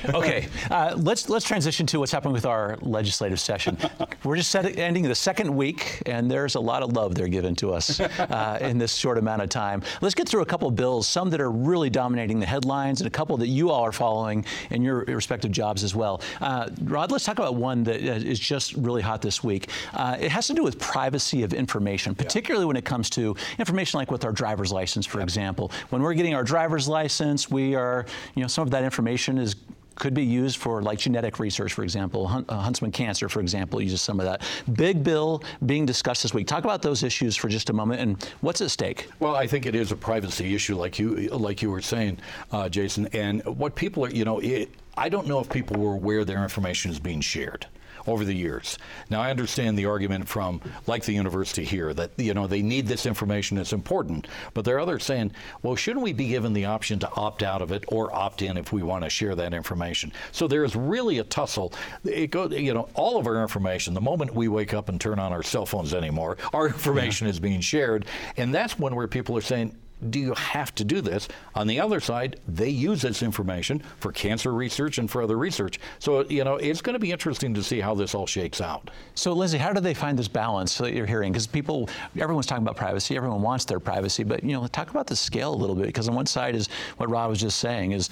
Yep. 0.09 0.15
Okay, 0.15 0.47
uh, 0.71 0.93
let's 0.97 1.29
let's 1.29 1.45
transition 1.45 1.85
to 1.87 1.99
what's 1.99 2.11
happening 2.11 2.33
with 2.33 2.45
our 2.47 2.77
legislative 2.81 3.39
session. 3.39 3.77
We're 4.23 4.37
just 4.37 4.49
set, 4.49 4.65
ending 4.77 5.03
the 5.03 5.13
second 5.15 5.55
week, 5.55 6.01
and 6.07 6.31
there's 6.31 6.55
a 6.55 6.59
lot 6.59 6.81
of 6.81 6.93
love 6.93 7.13
they're 7.13 7.27
giving 7.27 7.55
to 7.57 7.73
us 7.73 7.99
uh, 7.99 8.57
in 8.61 8.77
this 8.79 8.95
short 8.95 9.17
amount 9.19 9.41
of 9.43 9.49
time. 9.49 9.83
Let's 10.01 10.15
get 10.15 10.27
through 10.27 10.41
a 10.41 10.45
couple 10.45 10.67
of 10.67 10.75
bills, 10.75 11.07
some 11.07 11.29
that 11.29 11.39
are 11.41 11.51
really 11.51 11.89
dominating 11.91 12.39
the 12.39 12.45
headlines, 12.45 13.01
and 13.01 13.07
a 13.07 13.11
couple 13.11 13.37
that 13.37 13.47
you 13.47 13.69
all 13.69 13.83
are 13.83 13.91
following 13.91 14.45
in 14.71 14.81
your 14.81 15.03
respective 15.05 15.51
jobs 15.59 15.83
as 15.83 15.93
well. 15.93 16.21
Uh, 16.39 16.69
Rod, 16.83 17.11
let's 17.11 17.25
talk 17.25 17.37
about 17.37 17.55
one 17.55 17.83
that 17.83 17.99
uh, 18.01 18.19
just 18.33 18.73
really 18.75 19.01
hot 19.01 19.21
this 19.21 19.43
week. 19.43 19.67
Uh, 19.93 20.15
it 20.17 20.31
has 20.31 20.47
to 20.47 20.53
do 20.53 20.63
with 20.63 20.79
privacy 20.79 21.43
of 21.43 21.53
information, 21.53 22.15
particularly 22.15 22.65
when 22.65 22.77
it 22.77 22.85
comes 22.85 23.09
to 23.09 23.35
information 23.57 23.97
like 23.97 24.09
with 24.09 24.23
our 24.23 24.31
driver's 24.31 24.71
license, 24.71 25.05
for 25.05 25.19
example. 25.19 25.69
When 25.89 26.01
we're 26.01 26.13
getting 26.13 26.33
our 26.33 26.45
driver's 26.45 26.87
license, 26.87 27.51
we 27.51 27.75
are, 27.75 28.05
you 28.35 28.41
know, 28.41 28.47
some 28.47 28.61
of 28.61 28.71
that 28.71 28.85
information 28.85 29.37
is 29.37 29.57
could 29.99 30.13
be 30.13 30.23
used 30.23 30.57
for 30.57 30.81
like 30.81 30.97
genetic 30.97 31.39
research, 31.39 31.73
for 31.73 31.83
example. 31.83 32.27
Hun- 32.27 32.45
uh, 32.49 32.55
Huntsman 32.55 32.91
Cancer, 32.91 33.29
for 33.29 33.41
example, 33.41 33.81
uses 33.81 34.01
some 34.01 34.19
of 34.19 34.25
that. 34.25 34.41
Big 34.73 35.03
bill 35.03 35.43
being 35.65 35.85
discussed 35.85 36.23
this 36.23 36.33
week. 36.33 36.47
Talk 36.47 36.63
about 36.63 36.81
those 36.81 37.03
issues 37.03 37.35
for 37.35 37.49
just 37.49 37.69
a 37.69 37.73
moment 37.73 38.01
and 38.01 38.23
what's 38.41 38.61
at 38.61 38.71
stake. 38.71 39.07
Well, 39.19 39.35
I 39.35 39.45
think 39.45 39.65
it 39.65 39.75
is 39.75 39.91
a 39.91 39.95
privacy 39.95 40.55
issue, 40.55 40.75
like 40.77 40.97
you 40.97 41.27
like 41.27 41.61
you 41.61 41.69
were 41.69 41.81
saying, 41.81 42.17
uh, 42.51 42.69
Jason. 42.69 43.07
And 43.13 43.43
what 43.45 43.75
people 43.75 44.05
are, 44.05 44.09
you 44.09 44.23
know, 44.25 44.39
it, 44.39 44.69
I 44.99 45.07
don't 45.07 45.27
know 45.27 45.39
if 45.39 45.49
people 45.49 45.79
were 45.79 45.93
aware 45.93 46.25
their 46.25 46.43
information 46.43 46.91
is 46.91 46.99
being 46.99 47.21
shared 47.21 47.65
over 48.05 48.25
the 48.25 48.33
years. 48.33 48.77
Now, 49.09 49.21
I 49.21 49.29
understand 49.29 49.79
the 49.79 49.85
argument 49.85 50.27
from, 50.27 50.59
like 50.87 51.05
the 51.05 51.13
university 51.13 51.63
here, 51.63 51.93
that 51.93 52.11
you 52.17 52.33
know 52.33 52.47
they 52.47 52.61
need 52.61 52.85
this 52.85 53.05
information; 53.05 53.57
it's 53.57 53.71
important. 53.71 54.27
But 54.53 54.65
there 54.65 54.75
are 54.75 54.81
others 54.81 55.05
saying, 55.05 55.31
well, 55.61 55.77
shouldn't 55.77 56.03
we 56.03 56.11
be 56.11 56.27
given 56.27 56.51
the 56.51 56.65
option 56.65 56.99
to 56.99 57.09
opt 57.15 57.43
out 57.43 57.61
of 57.61 57.71
it 57.71 57.85
or 57.87 58.13
opt 58.13 58.41
in 58.41 58.57
if 58.57 58.73
we 58.73 58.83
want 58.83 59.05
to 59.05 59.09
share 59.09 59.35
that 59.35 59.53
information? 59.53 60.11
So 60.33 60.49
there 60.49 60.65
is 60.65 60.75
really 60.75 61.19
a 61.19 61.23
tussle. 61.23 61.73
It 62.03 62.31
goes, 62.31 62.51
you 62.51 62.73
know, 62.73 62.89
all 62.93 63.17
of 63.17 63.25
our 63.25 63.41
information. 63.41 63.93
The 63.93 64.01
moment 64.01 64.35
we 64.35 64.49
wake 64.49 64.73
up 64.73 64.89
and 64.89 64.99
turn 64.99 65.17
on 65.17 65.31
our 65.31 65.43
cell 65.43 65.65
phones 65.65 65.93
anymore, 65.93 66.35
our 66.53 66.67
information 66.67 67.25
is 67.25 67.39
being 67.39 67.61
shared, 67.61 68.05
and 68.35 68.53
that's 68.53 68.77
one 68.77 68.95
where 68.95 69.07
people 69.07 69.37
are 69.37 69.41
saying 69.41 69.77
do 70.09 70.19
you 70.19 70.33
have 70.33 70.73
to 70.75 70.83
do 70.83 71.01
this? 71.01 71.27
On 71.55 71.67
the 71.67 71.79
other 71.79 71.99
side, 71.99 72.39
they 72.47 72.69
use 72.69 73.01
this 73.01 73.21
information 73.21 73.83
for 73.99 74.11
cancer 74.11 74.53
research 74.53 74.97
and 74.97 75.11
for 75.11 75.21
other 75.21 75.37
research. 75.37 75.79
So, 75.99 76.25
you 76.29 76.43
know, 76.43 76.55
it's 76.55 76.81
going 76.81 76.93
to 76.93 76.99
be 76.99 77.11
interesting 77.11 77.53
to 77.53 77.63
see 77.63 77.79
how 77.79 77.95
this 77.95 78.15
all 78.15 78.25
shakes 78.25 78.61
out. 78.61 78.89
So, 79.15 79.33
Lindsay, 79.33 79.57
how 79.57 79.73
do 79.73 79.81
they 79.81 79.93
find 79.93 80.17
this 80.17 80.27
balance 80.27 80.77
that 80.77 80.93
you're 80.93 81.05
hearing? 81.05 81.33
Because 81.33 81.47
people, 81.47 81.89
everyone's 82.17 82.45
talking 82.45 82.63
about 82.63 82.77
privacy, 82.77 83.17
everyone 83.17 83.41
wants 83.41 83.65
their 83.65 83.79
privacy, 83.79 84.23
but 84.23 84.43
you 84.43 84.53
know, 84.53 84.65
talk 84.67 84.89
about 84.89 85.07
the 85.07 85.15
scale 85.15 85.53
a 85.53 85.55
little 85.55 85.75
bit. 85.75 85.87
Because 85.87 86.07
on 86.07 86.15
one 86.15 86.25
side 86.25 86.55
is 86.55 86.69
what 86.97 87.09
Rod 87.09 87.29
was 87.29 87.39
just 87.39 87.59
saying 87.59 87.91
is 87.91 88.09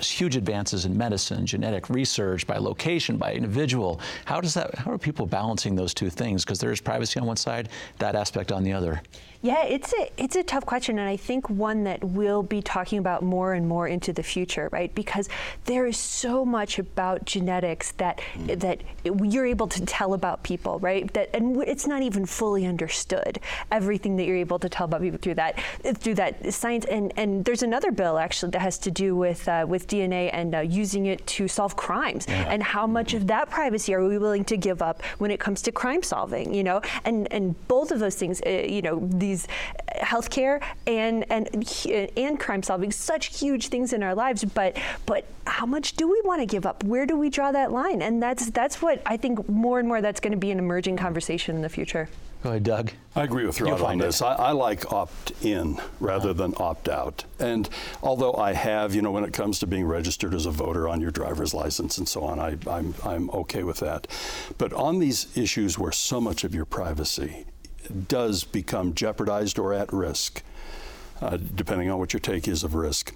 huge 0.00 0.36
advances 0.36 0.86
in 0.86 0.96
medicine, 0.96 1.44
genetic 1.44 1.90
research 1.90 2.46
by 2.46 2.56
location, 2.56 3.18
by 3.18 3.34
individual. 3.34 4.00
How 4.24 4.40
does 4.40 4.54
that? 4.54 4.74
How 4.76 4.92
are 4.92 4.98
people 4.98 5.26
balancing 5.26 5.74
those 5.74 5.92
two 5.92 6.08
things? 6.08 6.44
Because 6.44 6.58
there's 6.58 6.80
privacy 6.80 7.20
on 7.20 7.26
one 7.26 7.36
side, 7.36 7.68
that 7.98 8.14
aspect 8.14 8.50
on 8.52 8.64
the 8.64 8.72
other. 8.72 9.02
Yeah, 9.40 9.64
it's 9.64 9.92
a 9.92 10.10
it's 10.16 10.34
a 10.34 10.42
tough 10.42 10.66
question, 10.66 10.98
and 10.98 11.08
I 11.08 11.16
think 11.16 11.48
one 11.48 11.84
that 11.84 12.02
we'll 12.02 12.42
be 12.42 12.60
talking 12.60 12.98
about 12.98 13.22
more 13.22 13.54
and 13.54 13.68
more 13.68 13.86
into 13.86 14.12
the 14.12 14.24
future, 14.24 14.68
right? 14.72 14.92
Because 14.92 15.28
there 15.66 15.86
is 15.86 15.96
so 15.96 16.44
much 16.44 16.80
about 16.80 17.24
genetics 17.24 17.92
that 17.92 18.20
that 18.34 18.82
you're 19.04 19.46
able 19.46 19.68
to 19.68 19.86
tell 19.86 20.14
about 20.14 20.42
people, 20.42 20.80
right? 20.80 21.12
That 21.14 21.30
and 21.32 21.62
it's 21.62 21.86
not 21.86 22.02
even 22.02 22.26
fully 22.26 22.66
understood 22.66 23.38
everything 23.70 24.16
that 24.16 24.24
you're 24.24 24.36
able 24.36 24.58
to 24.58 24.68
tell 24.68 24.86
about 24.86 25.02
people 25.02 25.20
through 25.20 25.34
that 25.34 25.60
through 25.98 26.16
that 26.16 26.52
science. 26.52 26.84
And 26.86 27.12
and 27.16 27.44
there's 27.44 27.62
another 27.62 27.92
bill 27.92 28.18
actually 28.18 28.50
that 28.50 28.60
has 28.62 28.76
to 28.78 28.90
do 28.90 29.14
with 29.14 29.46
uh, 29.46 29.66
with 29.68 29.86
DNA 29.86 30.30
and 30.32 30.52
uh, 30.52 30.60
using 30.60 31.06
it 31.06 31.24
to 31.28 31.46
solve 31.46 31.76
crimes, 31.76 32.26
and 32.26 32.60
how 32.60 32.88
much 32.88 33.14
of 33.14 33.28
that 33.28 33.50
privacy 33.50 33.94
are 33.94 34.04
we 34.04 34.18
willing 34.18 34.44
to 34.46 34.56
give 34.56 34.82
up 34.82 35.00
when 35.18 35.30
it 35.30 35.38
comes 35.38 35.62
to 35.62 35.70
crime 35.70 36.02
solving? 36.02 36.52
You 36.52 36.64
know, 36.64 36.80
and 37.04 37.32
and 37.32 37.54
both 37.68 37.92
of 37.92 38.00
those 38.00 38.16
things, 38.16 38.42
uh, 38.44 38.50
you 38.50 38.82
know, 38.82 38.98
these 39.28 39.46
uh, 39.46 40.04
healthcare 40.04 40.62
and 40.86 41.24
and 41.30 41.46
and 42.16 42.40
crime 42.40 42.62
solving, 42.62 42.90
such 42.92 43.38
huge 43.38 43.68
things 43.68 43.92
in 43.92 44.02
our 44.02 44.14
lives. 44.14 44.44
But 44.44 44.76
but 45.06 45.24
how 45.46 45.66
much 45.66 45.94
do 45.94 46.08
we 46.08 46.20
want 46.24 46.40
to 46.40 46.46
give 46.46 46.66
up? 46.66 46.84
Where 46.84 47.06
do 47.06 47.16
we 47.16 47.30
draw 47.30 47.52
that 47.52 47.72
line? 47.72 48.02
And 48.02 48.22
that's 48.22 48.50
that's 48.50 48.80
what 48.82 49.02
I 49.06 49.16
think 49.16 49.48
more 49.48 49.78
and 49.78 49.88
more 49.88 50.00
that's 50.00 50.20
going 50.20 50.32
to 50.32 50.38
be 50.38 50.50
an 50.50 50.58
emerging 50.58 50.96
conversation 50.96 51.56
in 51.56 51.62
the 51.62 51.68
future. 51.68 52.08
Go 52.42 52.50
ahead, 52.50 52.62
Doug. 52.62 52.92
I 53.16 53.24
agree 53.24 53.44
with 53.46 53.58
You'll 53.58 53.72
Rod 53.72 53.82
on 53.82 53.98
this. 53.98 54.22
I, 54.22 54.32
I 54.34 54.50
like 54.52 54.92
opt 54.92 55.32
in 55.42 55.80
rather 55.98 56.32
than 56.32 56.54
opt 56.58 56.88
out. 56.88 57.24
And 57.40 57.68
although 58.00 58.34
I 58.34 58.52
have, 58.52 58.94
you 58.94 59.02
know, 59.02 59.10
when 59.10 59.24
it 59.24 59.32
comes 59.32 59.58
to 59.58 59.66
being 59.66 59.84
registered 59.84 60.34
as 60.34 60.46
a 60.46 60.52
voter 60.52 60.88
on 60.88 61.00
your 61.00 61.10
driver's 61.10 61.52
license 61.52 61.98
and 61.98 62.08
so 62.08 62.22
on, 62.22 62.38
I, 62.38 62.56
I'm, 62.68 62.94
I'm 63.04 63.28
okay 63.30 63.64
with 63.64 63.78
that. 63.78 64.06
But 64.56 64.72
on 64.72 65.00
these 65.00 65.36
issues 65.36 65.80
where 65.80 65.90
so 65.90 66.20
much 66.20 66.44
of 66.44 66.54
your 66.54 66.64
privacy 66.64 67.44
does 68.08 68.44
become 68.44 68.94
jeopardized 68.94 69.58
or 69.58 69.72
at 69.72 69.92
risk, 69.92 70.42
uh, 71.20 71.36
depending 71.36 71.90
on 71.90 71.98
what 71.98 72.12
your 72.12 72.20
take 72.20 72.46
is 72.46 72.62
of 72.64 72.74
risk, 72.74 73.12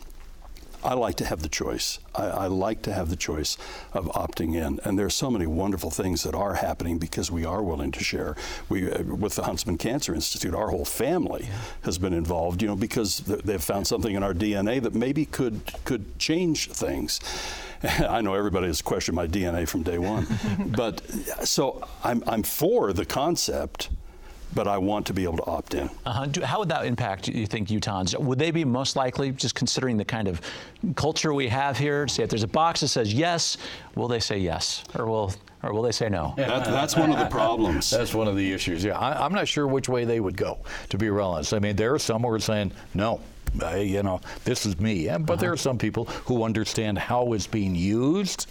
I 0.85 0.95
like 0.95 1.15
to 1.17 1.25
have 1.25 1.43
the 1.43 1.49
choice. 1.49 2.01
I, 2.15 2.25
I 2.25 2.47
like 2.47 2.83
to 2.83 2.93
have 2.93 3.09
the 3.09 3.17
choice 3.17 3.57
of 3.93 4.07
opting 4.07 4.55
in, 4.57 4.81
and 4.85 4.99
there's 4.99 5.15
so 5.15 5.31
many 5.31 5.47
wonderful 5.47 5.91
things 5.91 6.25
that 6.25 6.35
are 6.35 6.55
happening 6.55 6.99
because 6.99 7.31
we 7.31 7.45
are 7.45 7.63
willing 7.63 7.93
to 7.93 8.03
share. 8.03 8.37
We, 8.69 8.91
uh, 8.91 9.03
with 9.05 9.37
the 9.37 9.45
Huntsman 9.45 9.79
Cancer 9.79 10.15
Institute, 10.15 10.55
our 10.55 10.69
whole 10.69 10.85
family 10.85 11.49
has 11.83 11.99
been 11.99 12.13
involved. 12.13 12.63
You 12.63 12.69
know, 12.69 12.77
because 12.77 13.19
they've 13.19 13.63
found 13.63 13.87
something 13.87 14.15
in 14.15 14.23
our 14.23 14.35
DNA 14.35 14.83
that 14.83 14.95
maybe 14.95 15.25
could 15.25 15.61
could 15.85 16.19
change 16.19 16.69
things. 16.69 17.21
I 17.85 18.21
know 18.21 18.35
everybody 18.35 18.67
has 18.67 18.83
questioned 18.83 19.15
my 19.17 19.27
DNA 19.27 19.69
from 19.69 19.83
day 19.83 19.99
one, 19.99 20.27
but 20.77 21.01
so 21.45 21.87
I'm 22.03 22.25
I'm 22.27 22.43
for 22.43 22.93
the 22.93 23.05
concept, 23.05 23.91
but 24.55 24.69
I 24.69 24.79
want 24.79 25.07
to 25.07 25.15
be 25.15 25.25
able 25.25 25.39
to 25.39 25.47
opt 25.47 25.75
in. 25.75 25.89
Uh-huh. 26.05 26.27
Do, 26.27 26.43
how 26.43 26.59
would 26.59 26.69
that 26.69 26.85
impact, 26.85 27.29
you 27.29 27.47
think, 27.47 27.69
Utahns? 27.69 28.19
Would 28.19 28.39
they 28.39 28.51
be 28.51 28.65
most 28.65 28.97
likely, 28.97 29.33
just 29.33 29.55
considering 29.55 29.97
the 29.97 30.05
kind 30.05 30.29
of 30.29 30.41
culture 30.97 31.33
we 31.33 31.49
have 31.49 31.79
here, 31.79 32.07
say 32.09 32.23
if 32.23 32.31
there's 32.31 32.43
a 32.43 32.49
box 32.49 32.81
that 32.81 32.89
says 32.89 33.13
yes, 33.13 33.57
will 33.95 34.09
they 34.09 34.21
say 34.21 34.39
yes? 34.39 34.85
Or 34.95 35.07
will, 35.07 35.33
or 35.63 35.73
will 35.73 35.83
they 35.83 35.93
say 35.93 36.09
no? 36.09 36.35
That, 36.37 36.65
that's 36.65 36.97
one 36.97 37.11
of 37.11 37.19
the 37.19 37.27
problems. 37.27 37.91
That's 38.03 38.15
one 38.15 38.29
of 38.29 38.37
the 38.37 38.53
issues. 38.53 38.83
Yeah, 38.83 38.99
I, 38.99 39.25
I'm 39.25 39.33
not 39.33 39.47
sure 39.47 39.67
which 39.67 39.89
way 39.89 40.05
they 40.05 40.21
would 40.21 40.37
go, 40.37 40.59
to 40.89 40.99
be 40.99 41.09
real 41.11 41.27
honest. 41.27 41.55
I 41.55 41.59
mean, 41.59 41.77
there 41.77 41.95
are 41.95 41.99
some 41.99 42.23
who 42.23 42.29
are 42.29 42.39
saying, 42.39 42.73
no, 42.95 43.21
I, 43.61 43.79
you 43.79 44.03
know, 44.03 44.21
this 44.45 44.65
is 44.67 44.79
me. 44.79 44.95
Yeah, 44.95 45.19
but 45.19 45.39
there 45.39 45.51
uh-huh. 45.51 45.55
are 45.55 45.59
some 45.59 45.79
people 45.79 46.05
who 46.27 46.45
understand 46.45 46.99
how 46.99 47.33
it's 47.33 47.47
being 47.47 47.75
used. 47.75 48.47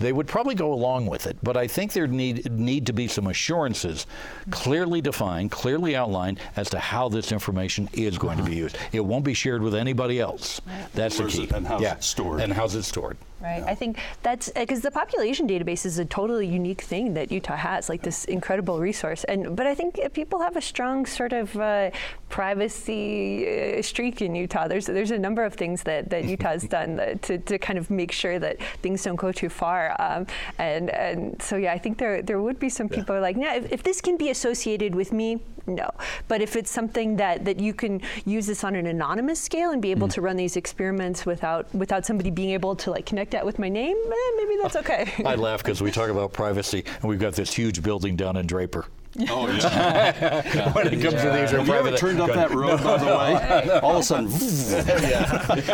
They 0.00 0.12
would 0.12 0.26
probably 0.26 0.54
go 0.54 0.72
along 0.72 1.06
with 1.06 1.26
it. 1.26 1.36
But 1.42 1.56
I 1.56 1.66
think 1.66 1.92
there 1.92 2.06
need 2.06 2.50
need 2.52 2.86
to 2.86 2.92
be 2.92 3.08
some 3.08 3.26
assurances, 3.26 4.06
clearly 4.50 5.00
defined, 5.00 5.50
clearly 5.50 5.96
outlined 5.96 6.40
as 6.56 6.70
to 6.70 6.78
how 6.78 7.08
this 7.08 7.32
information 7.32 7.88
is 7.92 8.18
going 8.18 8.38
to 8.38 8.44
be 8.44 8.52
uh-huh. 8.52 8.60
used. 8.60 8.78
It 8.92 9.00
won't 9.00 9.24
be 9.24 9.34
shared 9.34 9.62
with 9.62 9.74
anybody 9.74 10.20
else. 10.20 10.60
That's 10.94 11.18
the 11.18 11.26
key. 11.26 11.44
it- 11.44 11.52
and 11.52 11.66
how's 11.66 11.82
yeah. 11.82 11.94
it 11.94 12.04
stored? 12.04 12.40
And 12.40 12.52
how's 12.52 12.74
it 12.74 12.84
stored? 12.84 13.16
Right. 13.44 13.62
I 13.66 13.74
think 13.74 13.98
that's 14.22 14.48
because 14.48 14.80
the 14.80 14.90
population 14.90 15.46
database 15.46 15.84
is 15.84 15.98
a 15.98 16.04
totally 16.06 16.46
unique 16.46 16.80
thing 16.80 17.12
that 17.12 17.30
Utah 17.30 17.56
has, 17.56 17.90
like 17.90 18.00
this 18.02 18.24
incredible 18.24 18.80
resource. 18.80 19.22
And 19.24 19.54
but 19.54 19.66
I 19.66 19.74
think 19.74 20.00
uh, 20.02 20.08
people 20.08 20.40
have 20.40 20.56
a 20.56 20.62
strong 20.62 21.04
sort 21.04 21.34
of 21.34 21.54
uh, 21.58 21.90
privacy 22.30 23.76
uh, 23.78 23.82
streak 23.82 24.22
in 24.22 24.34
Utah. 24.34 24.66
There's 24.66 24.86
there's 24.86 25.10
a 25.10 25.18
number 25.18 25.44
of 25.44 25.52
things 25.52 25.82
that, 25.82 26.08
that 26.08 26.24
Utah's 26.24 26.64
done 26.78 26.96
that, 26.96 27.20
to, 27.22 27.36
to 27.36 27.58
kind 27.58 27.78
of 27.78 27.90
make 27.90 28.12
sure 28.12 28.38
that 28.38 28.62
things 28.80 29.04
don't 29.04 29.16
go 29.16 29.30
too 29.30 29.50
far. 29.50 29.94
Um, 30.00 30.26
and 30.58 30.88
and 30.88 31.40
so 31.42 31.56
yeah, 31.56 31.74
I 31.74 31.78
think 31.78 31.98
there 31.98 32.22
there 32.22 32.40
would 32.40 32.58
be 32.58 32.70
some 32.70 32.88
people 32.88 33.14
who 33.14 33.18
are 33.18 33.20
like, 33.20 33.36
yeah, 33.36 33.56
if, 33.56 33.70
if 33.70 33.82
this 33.82 34.00
can 34.00 34.16
be 34.16 34.30
associated 34.30 34.94
with 34.94 35.12
me, 35.12 35.38
no. 35.66 35.90
But 36.28 36.42
if 36.42 36.56
it's 36.56 36.70
something 36.70 37.16
that, 37.16 37.44
that 37.44 37.58
you 37.58 37.72
can 37.72 38.02
use 38.24 38.46
this 38.46 38.64
on 38.64 38.74
an 38.74 38.86
anonymous 38.86 39.40
scale 39.40 39.70
and 39.70 39.80
be 39.80 39.90
able 39.90 40.08
to 40.08 40.20
run 40.20 40.36
these 40.36 40.56
experiments 40.56 41.24
without 41.24 41.72
without 41.74 42.04
somebody 42.04 42.30
being 42.30 42.50
able 42.50 42.76
to 42.76 42.90
like 42.90 43.06
connect 43.06 43.33
that 43.34 43.44
with 43.44 43.58
my 43.58 43.68
name, 43.68 43.96
eh, 43.96 44.30
maybe 44.36 44.56
that's 44.62 44.76
okay. 44.76 45.12
I 45.24 45.34
laugh 45.34 45.62
because 45.62 45.82
we 45.82 45.90
talk 45.90 46.08
about 46.08 46.32
privacy, 46.32 46.84
and 47.02 47.04
we've 47.04 47.18
got 47.18 47.34
this 47.34 47.52
huge 47.52 47.82
building 47.82 48.16
down 48.16 48.36
in 48.36 48.46
Draper. 48.46 48.86
Oh 49.28 49.46
yeah. 49.50 50.72
when 50.72 50.88
it 50.88 51.00
comes 51.00 51.22
to 51.22 51.30
these. 51.30 51.50
Have 51.52 51.66
you 51.68 51.74
ever 51.74 51.96
turned 51.96 52.20
up 52.20 52.32
that 52.32 52.50
road, 52.50 52.82
by 52.82 52.98
the 52.98 53.06
way? 53.06 53.78
All 53.82 53.94
of 53.94 54.00
a 54.00 54.02
sudden, 54.02 54.28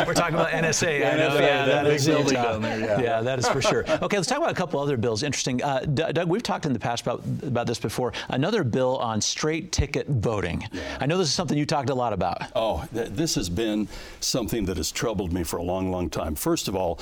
We're 0.06 0.14
talking 0.14 0.34
about 0.34 0.50
NSA. 0.50 1.10
I 1.12 1.16
know. 1.16 1.34
Yeah, 1.34 1.64
that 1.64 1.66
that 1.66 1.84
big 1.84 1.94
is 1.94 2.06
building 2.06 2.34
down 2.34 2.62
there, 2.62 3.00
yeah. 3.00 3.22
that 3.22 3.38
is 3.38 3.48
for 3.48 3.62
sure. 3.62 3.84
Okay, 3.88 4.16
let's 4.16 4.28
talk 4.28 4.38
about 4.38 4.50
a 4.50 4.54
couple 4.54 4.78
other 4.78 4.96
bills. 4.98 5.22
Interesting. 5.22 5.62
Uh, 5.62 5.80
Doug, 5.80 6.28
we've 6.28 6.42
talked 6.42 6.66
in 6.66 6.72
the 6.72 6.78
past 6.78 7.02
about 7.02 7.22
about 7.42 7.66
this 7.66 7.78
before. 7.78 8.12
Another 8.28 8.62
bill 8.62 8.98
on 8.98 9.20
straight 9.20 9.72
ticket 9.72 10.06
voting. 10.06 10.62
I 11.00 11.06
know 11.06 11.16
this 11.16 11.28
is 11.28 11.34
something 11.34 11.56
you 11.56 11.66
talked 11.66 11.90
a 11.90 11.94
lot 11.94 12.12
about. 12.12 12.42
Oh, 12.54 12.86
th- 12.92 13.08
this 13.10 13.34
has 13.36 13.48
been 13.48 13.88
something 14.20 14.66
that 14.66 14.76
has 14.76 14.92
troubled 14.92 15.32
me 15.32 15.44
for 15.44 15.56
a 15.56 15.62
long, 15.62 15.90
long 15.90 16.10
time. 16.10 16.34
First 16.34 16.68
of 16.68 16.76
all, 16.76 16.96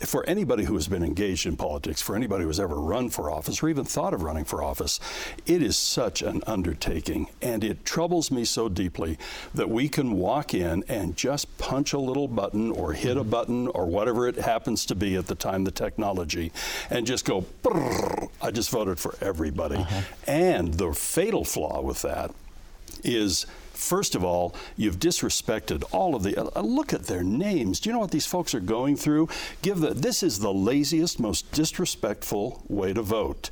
for 0.00 0.24
anybody 0.28 0.64
who 0.64 0.74
has 0.74 0.86
been 0.86 1.02
engaged 1.02 1.46
in 1.46 1.56
politics, 1.56 2.02
for 2.02 2.14
anybody 2.14 2.42
who 2.42 2.48
has 2.48 2.60
ever 2.60 2.74
run 2.74 3.08
for 3.08 3.30
office 3.30 3.62
or 3.62 3.68
even 3.68 3.84
thought 3.84 4.12
of 4.14 4.22
running 4.22 4.44
for 4.44 4.62
office, 4.62 5.00
it 5.46 5.62
is 5.62 5.77
such 5.78 6.22
an 6.22 6.42
undertaking. 6.46 7.28
And 7.40 7.64
it 7.64 7.84
troubles 7.84 8.30
me 8.30 8.44
so 8.44 8.68
deeply 8.68 9.18
that 9.54 9.68
we 9.68 9.88
can 9.88 10.12
walk 10.12 10.54
in 10.54 10.84
and 10.88 11.16
just 11.16 11.56
punch 11.58 11.92
a 11.92 11.98
little 11.98 12.28
button 12.28 12.70
or 12.70 12.92
hit 12.92 13.16
a 13.16 13.24
button 13.24 13.68
or 13.68 13.86
whatever 13.86 14.28
it 14.28 14.36
happens 14.36 14.84
to 14.86 14.94
be 14.94 15.16
at 15.16 15.26
the 15.26 15.34
time, 15.34 15.64
the 15.64 15.70
technology, 15.70 16.52
and 16.90 17.06
just 17.06 17.24
go, 17.24 17.44
I 18.42 18.50
just 18.50 18.70
voted 18.70 18.98
for 18.98 19.14
everybody. 19.20 19.84
And 20.26 20.74
the 20.74 20.92
fatal 20.92 21.44
flaw 21.44 21.80
with 21.80 22.02
that 22.02 22.32
is 23.04 23.46
first 23.72 24.16
of 24.16 24.24
all 24.24 24.54
you've 24.76 24.98
disrespected 24.98 25.84
all 25.92 26.16
of 26.16 26.24
the 26.24 26.36
uh, 26.36 26.60
look 26.60 26.92
at 26.92 27.04
their 27.04 27.22
names 27.22 27.78
do 27.78 27.88
you 27.88 27.94
know 27.94 28.00
what 28.00 28.10
these 28.10 28.26
folks 28.26 28.52
are 28.52 28.60
going 28.60 28.96
through 28.96 29.28
give 29.62 29.78
the 29.78 29.94
this 29.94 30.22
is 30.24 30.40
the 30.40 30.52
laziest 30.52 31.20
most 31.20 31.50
disrespectful 31.52 32.60
way 32.68 32.92
to 32.92 33.02
vote 33.02 33.50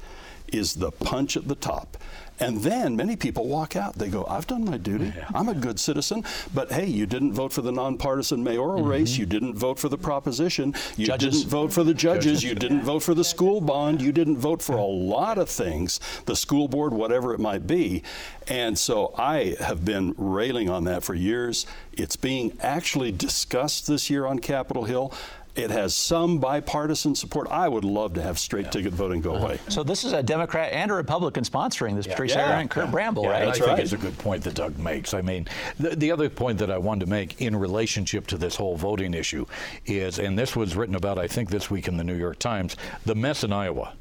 is 0.53 0.75
the 0.75 0.91
punch 0.91 1.37
at 1.37 1.49
the 1.49 1.55
top 1.55 1.97
and 2.39 2.61
then 2.61 2.97
many 2.97 3.17
people 3.17 3.47
walk 3.47 3.77
out. 3.77 3.95
They 3.95 4.09
go, 4.09 4.27
I've 4.27 4.47
done 4.47 4.65
my 4.65 4.77
duty. 4.77 5.13
I'm 5.35 5.49
a 5.49 5.55
good 5.55 5.81
citizen. 5.81 6.25
But 6.55 6.71
hey, 6.71 6.87
you 6.87 7.07
didn't 7.07 7.33
vote 7.33 7.53
for 7.53 7.63
the 7.63 7.73
nonpartisan 7.73 8.45
mayoral 8.45 8.81
mm-hmm. 8.81 8.91
race. 8.91 9.17
You 9.17 9.27
didn't 9.27 9.55
vote 9.55 9.79
for 9.79 9.89
the 9.89 9.97
proposition. 9.99 10.75
You 10.97 11.07
Judges. 11.07 11.39
didn't 11.39 11.51
vote 11.51 11.73
for 11.73 11.83
the 11.83 11.95
judges. 11.95 12.43
You 12.43 12.55
didn't 12.55 12.83
vote 12.83 13.03
for 13.03 13.15
the 13.15 13.25
school 13.25 13.61
bond. 13.61 14.03
You 14.03 14.13
didn't 14.13 14.39
vote 14.39 14.61
for 14.61 14.77
a 14.77 14.85
lot 14.85 15.39
of 15.39 15.49
things, 15.49 16.01
the 16.27 16.37
school 16.37 16.69
board, 16.69 16.93
whatever 16.93 17.33
it 17.33 17.41
might 17.41 17.67
be. 17.67 18.03
And 18.49 18.79
so 18.79 19.15
I 19.17 19.57
have 19.61 19.85
been 19.85 20.15
railing 20.19 20.69
on 20.69 20.85
that 20.85 21.03
for 21.03 21.15
years. 21.15 21.67
It's 21.93 22.17
being 22.17 22.57
actually 22.61 23.13
discussed 23.13 23.87
this 23.87 24.11
year 24.11 24.27
on 24.27 24.39
Capitol 24.39 24.85
Hill. 24.85 25.13
It 25.57 25.71
has 25.71 25.95
some 25.95 26.39
bipartisan 26.39 27.15
support. 27.15 27.49
I 27.51 27.67
would 27.67 27.85
love 27.85 28.13
to 28.15 28.23
have 28.23 28.39
straight 28.39 28.71
ticket 28.71 28.93
voting 28.93 29.23
go 29.23 29.37
away. 29.37 29.59
So 29.69 29.83
this 29.83 30.05
is 30.05 30.13
a 30.13 30.23
Democrat 30.23 30.73
and 30.73 30.91
a 30.91 30.95
Republican 30.95 31.45
sponsoring 31.45 31.97
this. 31.97 32.07
Patricia 32.07 32.39
Yeah. 32.39 32.59
And 32.59 32.71
Curt 32.71 32.91
Bramble, 32.91 33.25
Yeah, 33.25 33.31
right? 33.31 33.43
and 33.43 33.51
I 33.51 33.55
think 33.55 33.79
it's 33.79 33.93
a 33.93 33.97
good 33.97 34.17
point 34.19 34.45
that 34.45 34.55
Doug 34.55 34.79
makes. 34.79 35.15
I 35.15 35.23
mean, 35.23 35.49
the, 35.79 35.97
the 35.97 36.13
other 36.13 36.29
point 36.29 36.59
that 36.59 36.71
I 36.71 36.79
wanted 36.79 37.07
to 37.07 37.11
make 37.11 37.41
in 37.41 37.57
relationship 37.57 38.27
to 38.29 38.39
this 38.39 38.55
whole 38.57 38.77
voting 38.77 39.15
issue 39.15 39.47
is, 39.87 40.19
and 40.19 40.39
this 40.39 40.55
was 40.55 40.77
written 40.77 40.95
about, 40.95 41.19
I 41.19 41.27
think, 41.27 41.49
this 41.51 41.71
week 41.71 41.89
in 41.89 41.97
the 41.97 42.05
New 42.05 42.17
York 42.17 42.39
Times, 42.39 42.77
the 43.05 43.15
mess 43.15 43.43
in 43.43 43.53
Iowa. 43.53 43.95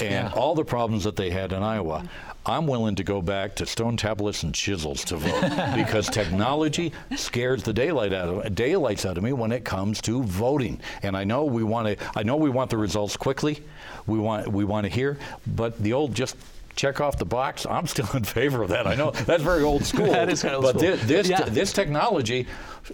And 0.00 0.32
all 0.34 0.54
the 0.54 0.64
problems 0.64 1.04
that 1.04 1.16
they 1.16 1.30
had 1.30 1.52
in 1.52 1.62
Iowa, 1.62 2.04
I'm 2.46 2.66
willing 2.66 2.94
to 2.96 3.04
go 3.04 3.20
back 3.22 3.54
to 3.56 3.66
stone 3.66 3.96
tablets 3.96 4.42
and 4.42 4.54
chisels 4.54 5.04
to 5.04 5.16
vote 5.16 5.74
because 5.76 6.08
technology 6.08 6.92
scares 7.16 7.62
the 7.62 7.72
daylight 7.72 8.12
out 8.12 8.28
of 8.46 8.54
daylights 8.54 9.04
out 9.06 9.16
of 9.18 9.22
me 9.22 9.32
when 9.32 9.52
it 9.52 9.64
comes 9.64 10.00
to 10.02 10.22
voting. 10.24 10.80
And 11.02 11.16
I 11.16 11.24
know 11.24 11.44
we 11.44 11.62
want 11.62 11.86
to. 11.86 11.96
I 12.16 12.22
know 12.22 12.36
we 12.36 12.50
want 12.50 12.70
the 12.70 12.78
results 12.78 13.16
quickly. 13.16 13.60
We 14.06 14.18
want 14.18 14.48
we 14.48 14.64
want 14.64 14.84
to 14.86 14.90
hear, 14.92 15.18
but 15.46 15.78
the 15.82 15.92
old 15.92 16.14
just. 16.14 16.36
Check 16.74 17.02
off 17.02 17.18
the 17.18 17.26
box. 17.26 17.66
I'm 17.66 17.86
still 17.86 18.08
in 18.14 18.24
favor 18.24 18.62
of 18.62 18.70
that. 18.70 18.86
I 18.86 18.94
know 18.94 19.10
that's 19.10 19.42
very 19.42 19.62
old 19.62 19.84
school. 19.92 20.06
That 20.06 20.30
is 20.30 20.40
kind 20.40 20.54
of 20.54 20.62
but 20.62 20.76
old 20.76 20.82
school. 20.82 20.96
thi- 20.96 21.04
this 21.06 21.28
Yeah. 21.28 21.42
this 21.42 21.70
technology, 21.70 22.46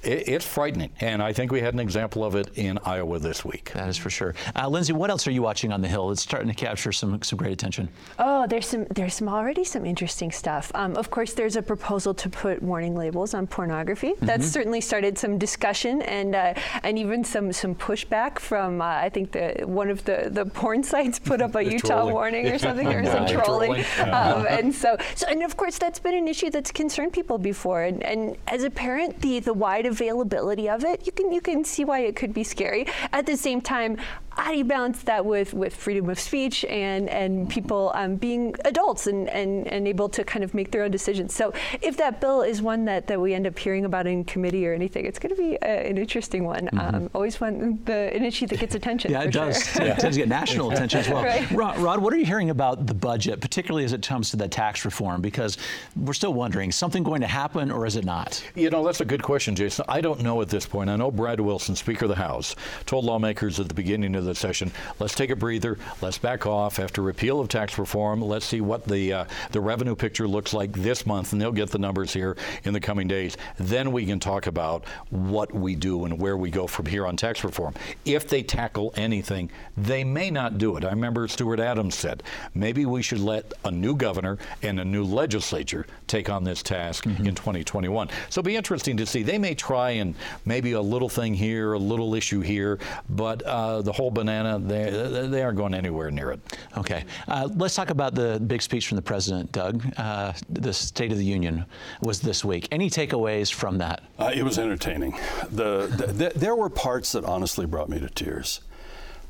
it, 0.03 0.29
it's 0.29 0.45
frightening, 0.47 0.91
and 1.01 1.23
I 1.23 1.33
think 1.33 1.53
we 1.53 1.61
had 1.61 1.75
an 1.75 1.81
example 1.81 2.25
of 2.25 2.35
it 2.35 2.49
in 2.57 2.79
Iowa 2.85 3.19
this 3.19 3.45
week. 3.45 3.73
That 3.75 3.89
is 3.89 3.97
for 3.97 4.11
sure. 4.11 4.35
Uh, 4.57 4.69
Lindsay, 4.69 4.93
what 4.93 5.11
else 5.11 5.27
are 5.27 5.31
you 5.31 5.43
watching 5.43 5.73
on 5.73 5.81
the 5.81 5.89
Hill? 5.89 6.11
It's 6.11 6.23
starting 6.23 6.49
to 6.49 6.55
capture 6.55 6.93
some 6.93 7.23
some 7.23 7.37
great 7.37 7.53
attention. 7.53 7.89
Oh, 8.19 8.47
there's 8.47 8.67
some 8.67 8.85
there's 8.95 9.15
some 9.15 9.29
already 9.29 9.65
some 9.65 9.85
interesting 9.85 10.31
stuff. 10.31 10.71
Um, 10.75 10.97
of 10.97 11.11
course, 11.11 11.33
there's 11.35 11.57
a 11.57 11.63
proposal 11.63 12.15
to 12.15 12.29
put 12.29 12.63
warning 12.63 12.97
labels 12.97 13.35
on 13.35 13.47
pornography. 13.47 14.15
That's 14.21 14.47
certainly 14.47 14.81
started 14.81 15.19
some 15.19 15.39
discussion 15.39 16.03
and 16.03 16.35
uh, 16.35 16.55
and 16.83 16.99
even 16.99 17.25
some 17.25 17.53
some 17.53 17.75
pushback 17.75 18.39
from 18.39 18.81
uh, 18.81 18.85
I 18.85 19.09
think 19.09 19.33
the 19.33 19.65
one 19.67 19.91
of 19.91 20.05
the 20.05 20.29
the 20.31 20.47
porn 20.47 20.83
sites 20.83 21.19
put 21.19 21.41
up 21.41 21.55
a 21.55 21.65
Utah 21.69 21.89
trolling. 21.89 22.15
warning 22.15 22.47
or 22.49 22.59
something 22.67 22.87
or 22.89 23.05
some 23.05 23.27
Yeah, 23.27 23.43
trolling. 23.43 23.83
trolling. 23.85 24.15
Um, 24.15 24.47
and 24.51 24.75
so, 24.75 24.97
so 25.15 25.27
and 25.29 25.43
of 25.43 25.57
course 25.57 25.79
that's 25.79 25.99
been 25.99 26.15
an 26.15 26.29
issue 26.29 26.51
that's 26.51 26.71
concerned 26.73 27.13
people 27.13 27.39
before. 27.39 27.83
And, 27.83 28.03
and 28.03 28.37
as 28.47 28.63
a 28.65 28.71
parent, 28.71 29.21
the 29.21 29.41
the 29.41 29.55
wide 29.55 29.78
availability 29.87 30.69
of 30.69 30.85
it, 30.85 31.07
you 31.07 31.13
can 31.13 31.33
you 31.33 31.41
can 31.41 31.65
see 31.65 31.85
why 31.85 32.01
it 32.01 32.17
could 32.17 32.33
be 32.33 32.45
scary. 32.45 32.87
At 33.13 33.27
the 33.27 33.37
same 33.37 33.61
time, 33.61 33.99
how 34.39 34.53
do 34.53 34.59
you 34.59 34.65
balance 34.65 35.03
that 35.03 35.25
with, 35.25 35.55
with 35.55 35.75
freedom 35.75 36.09
of 36.09 36.19
speech 36.19 36.65
and, 36.65 37.09
and 37.09 37.49
people 37.49 37.93
um, 37.95 38.17
being 38.17 38.55
adults 38.65 39.07
and, 39.07 39.29
and, 39.29 39.67
and 39.69 39.89
able 39.89 40.09
to 40.11 40.25
kind 40.25 40.45
of 40.45 40.55
make 40.55 40.71
their 40.71 40.85
own 40.85 40.91
decisions? 40.91 41.35
So 41.35 41.53
if 41.83 41.97
that 41.97 42.21
bill 42.21 42.43
is 42.43 42.63
one 42.63 42.85
that, 42.87 43.07
that 43.09 43.21
we 43.21 43.35
end 43.35 43.47
up 43.47 43.59
hearing 43.59 43.85
about 43.85 44.07
in 44.07 44.25
committee 44.25 44.67
or 44.67 44.73
anything, 44.73 45.05
it's 45.07 45.19
going 45.19 45.35
to 45.35 45.41
be 45.41 45.59
uh 45.61 45.67
an 45.67 45.99
interesting 45.99 46.45
one. 46.45 46.69
Um, 46.79 47.11
always 47.15 47.41
one 47.41 47.81
the 47.85 48.15
an 48.15 48.25
issue 48.25 48.47
that 48.47 48.59
gets 48.59 48.75
attention. 48.75 49.11
Yeah, 49.11 49.23
it 49.23 49.33
does. 49.33 49.65
Sure. 49.65 49.87
It 49.87 49.99
tends 49.99 50.17
to 50.17 50.23
get 50.23 50.29
national 50.29 50.71
attention 50.71 51.01
as 51.01 51.09
well. 51.09 51.19
Right. 51.29 51.51
Rod, 51.51 51.79
Rod, 51.79 52.01
what 52.01 52.15
are 52.15 52.17
you 52.17 52.25
hearing 52.25 52.51
about 52.51 52.87
the 52.87 52.95
budget, 52.95 53.41
particularly 53.41 53.85
as 53.85 53.93
it 53.93 54.07
comes 54.07 54.31
to 54.31 54.37
the 54.37 54.47
tax 54.47 54.85
reform? 54.85 55.21
Because 55.21 55.59
we're 55.97 56.15
still 56.15 56.33
wondering, 56.33 56.71
something 56.71 57.03
going 57.03 57.21
to 57.21 57.27
happen 57.27 57.71
or 57.71 57.85
is 57.87 57.97
it 57.97 58.05
not? 58.05 58.43
You 58.55 58.71
know, 58.71 58.85
that's 58.85 59.01
a 59.01 59.05
good 59.05 59.23
question, 59.23 59.57
Jason. 59.57 59.85
I 59.89 60.01
don't 60.01 60.21
know 60.21 60.41
at 60.41 60.49
this 60.49 60.65
point. 60.65 60.91
I 60.91 60.97
know 60.97 61.11
Brad 61.11 61.41
Wilson, 61.41 61.75
Speaker 61.75 62.05
of 62.05 62.11
the 62.11 62.15
House, 62.15 62.55
told 62.87 63.05
lawmakers 63.05 63.59
at 63.59 63.69
the 63.69 63.75
beginning 63.75 64.15
of 64.15 64.25
the 64.29 64.35
session, 64.35 64.71
let's 64.99 65.15
take 65.15 65.31
a 65.31 65.37
breather, 65.37 65.79
let's 66.01 66.19
back 66.19 66.47
off 66.47 66.79
after 66.79 67.03
repeal 67.03 67.41
of 67.41 67.49
tax 67.49 67.79
reform. 67.79 68.21
Let's 68.21 68.47
see 68.47 68.61
what 68.61 68.85
the 68.85 69.13
uh, 69.13 69.25
the 69.51 69.61
revenue 69.61 69.95
picture 69.95 70.29
looks 70.29 70.53
like 70.53 70.73
this 70.73 71.07
month, 71.07 71.33
and 71.33 71.41
they'll 71.41 71.53
get 71.53 71.71
the 71.71 71.79
numbers 71.79 72.13
here 72.13 72.37
in 72.65 72.73
the 72.73 72.81
coming 72.81 73.09
days. 73.09 73.37
Then 73.59 73.93
we 73.93 74.07
can 74.07 74.21
talk 74.21 74.47
about 74.47 74.85
what 75.11 75.53
we 75.53 75.75
do 75.75 76.05
and 76.05 76.21
where 76.21 76.37
we 76.37 76.51
go 76.51 76.67
from 76.67 76.87
here 76.87 77.07
on 77.07 77.17
tax 77.17 77.43
reform. 77.45 77.75
If 78.05 78.29
they 78.29 78.43
tackle 78.43 78.93
anything, 78.97 79.51
they 79.77 80.05
may 80.05 80.31
not 80.31 80.59
do 80.59 80.77
it. 80.77 80.85
I 80.85 80.91
remember 80.91 81.27
Stuart 81.29 81.61
Adams 81.61 81.95
said, 81.95 82.23
maybe 82.55 82.87
we 82.87 83.03
should 83.03 83.21
let 83.21 83.53
a 83.65 83.71
new 83.71 83.97
governor 83.97 84.39
and 84.63 84.81
a 84.81 84.85
new 84.85 85.05
legislature 85.05 85.87
take 86.07 86.29
on 86.29 86.45
this 86.45 86.63
task 86.63 87.07
in 87.07 87.35
2021. 87.35 88.09
So 88.29 88.41
it'll 88.41 88.47
be 88.47 88.57
interesting 88.57 88.97
to 88.99 89.07
see. 89.07 89.23
They 89.23 89.39
may 89.39 89.55
try 89.55 89.91
and 89.93 90.15
maybe 90.45 90.73
a 90.73 90.81
little 90.81 91.09
thing 91.09 91.35
here, 91.35 91.73
a 91.73 91.79
little 91.79 92.15
issue 92.15 92.41
here, 92.41 92.79
but 93.11 93.43
uh, 93.43 93.83
the 93.83 93.93
whole 93.93 94.11
banana, 94.19 94.59
they, 94.59 95.29
they 95.29 95.43
aren't 95.43 95.57
going 95.57 95.75
anywhere 95.75 96.11
near 96.11 96.33
it. 96.33 96.41
Okay. 96.77 97.05
Uh, 97.29 97.49
let's 97.55 97.75
talk 97.75 97.91
about 97.91 98.15
the 98.15 98.41
big 98.47 98.61
speech 98.63 98.89
from 98.89 98.97
the 98.97 99.03
president, 99.03 99.53
Doug. 99.53 99.85
Uh, 99.97 100.33
the 100.49 100.73
State 100.73 101.13
of 101.13 101.19
the 101.19 101.25
Union 101.25 101.65
was 102.03 102.21
this 102.21 102.45
week. 102.45 102.67
Any 102.73 102.91
takeaways 102.91 103.53
from 103.53 103.79
that? 103.79 104.03
Uh, 104.19 104.33
it 104.35 104.43
was 104.43 104.59
entertaining. 104.59 105.13
The, 105.51 105.87
the, 105.87 106.07
the, 106.07 106.33
there 106.35 106.57
were 106.57 106.69
parts 106.69 107.13
that 107.13 107.25
honestly 107.25 107.67
brought 107.67 107.89
me 107.89 108.01
to 108.01 108.09
tears. 108.09 108.61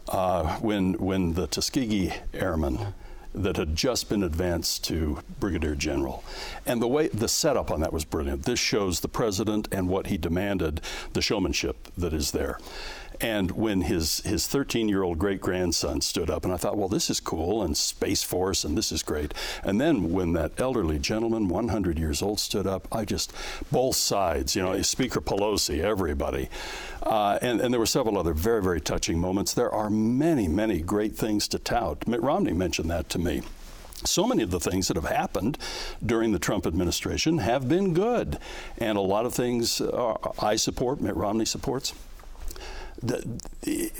Uh, 0.08 0.56
when, 0.60 0.94
when 0.94 1.34
the 1.34 1.46
Tuskegee 1.46 2.14
Airmen 2.32 2.94
that 3.34 3.56
had 3.56 3.76
just 3.76 4.08
been 4.08 4.22
advanced 4.22 4.84
to 4.84 5.18
brigadier 5.38 5.74
general, 5.74 6.24
and 6.64 6.80
the 6.80 6.88
way 6.88 7.08
the 7.08 7.28
setup 7.28 7.70
on 7.70 7.80
that 7.80 7.92
was 7.92 8.04
brilliant. 8.04 8.44
This 8.44 8.58
shows 8.58 9.00
the 9.00 9.08
president 9.08 9.68
and 9.70 9.86
what 9.88 10.06
he 10.06 10.16
demanded, 10.16 10.80
the 11.12 11.20
showmanship 11.20 11.76
that 11.98 12.14
is 12.14 12.30
there. 12.30 12.58
And 13.20 13.50
when 13.52 13.82
his 13.82 14.20
his 14.20 14.46
13 14.46 14.88
year 14.88 15.02
old 15.02 15.18
great 15.18 15.40
grandson 15.40 16.00
stood 16.00 16.30
up, 16.30 16.44
and 16.44 16.54
I 16.54 16.56
thought, 16.56 16.76
well, 16.76 16.88
this 16.88 17.10
is 17.10 17.20
cool, 17.20 17.62
and 17.62 17.76
Space 17.76 18.22
Force, 18.22 18.64
and 18.64 18.76
this 18.76 18.92
is 18.92 19.02
great. 19.02 19.34
And 19.64 19.80
then 19.80 20.12
when 20.12 20.32
that 20.34 20.52
elderly 20.60 20.98
gentleman, 20.98 21.48
100 21.48 21.98
years 21.98 22.22
old, 22.22 22.40
stood 22.40 22.66
up, 22.66 22.86
I 22.92 23.04
just 23.04 23.32
both 23.72 23.96
sides, 23.96 24.54
you 24.54 24.62
know, 24.62 24.80
Speaker 24.82 25.20
Pelosi, 25.20 25.80
everybody, 25.80 26.48
uh, 27.02 27.38
and 27.42 27.60
and 27.60 27.72
there 27.72 27.80
were 27.80 27.86
several 27.86 28.18
other 28.18 28.34
very 28.34 28.62
very 28.62 28.80
touching 28.80 29.18
moments. 29.18 29.52
There 29.52 29.72
are 29.72 29.90
many 29.90 30.48
many 30.48 30.80
great 30.80 31.16
things 31.16 31.48
to 31.48 31.58
tout. 31.58 32.06
Mitt 32.06 32.22
Romney 32.22 32.52
mentioned 32.52 32.90
that 32.90 33.08
to 33.10 33.18
me 33.18 33.42
so 34.04 34.26
many 34.26 34.42
of 34.42 34.50
the 34.50 34.60
things 34.60 34.88
that 34.88 34.96
have 34.96 35.06
happened 35.06 35.58
during 36.04 36.32
the 36.32 36.38
Trump 36.38 36.66
administration 36.66 37.38
have 37.38 37.68
been 37.68 37.94
good, 37.94 38.38
and 38.78 38.96
a 38.96 39.00
lot 39.00 39.26
of 39.26 39.34
things 39.34 39.80
uh, 39.80 40.14
I 40.38 40.56
support, 40.56 41.00
Mitt 41.00 41.16
Romney 41.16 41.44
supports. 41.44 41.94
The, 43.02 43.40
the, 43.62 43.92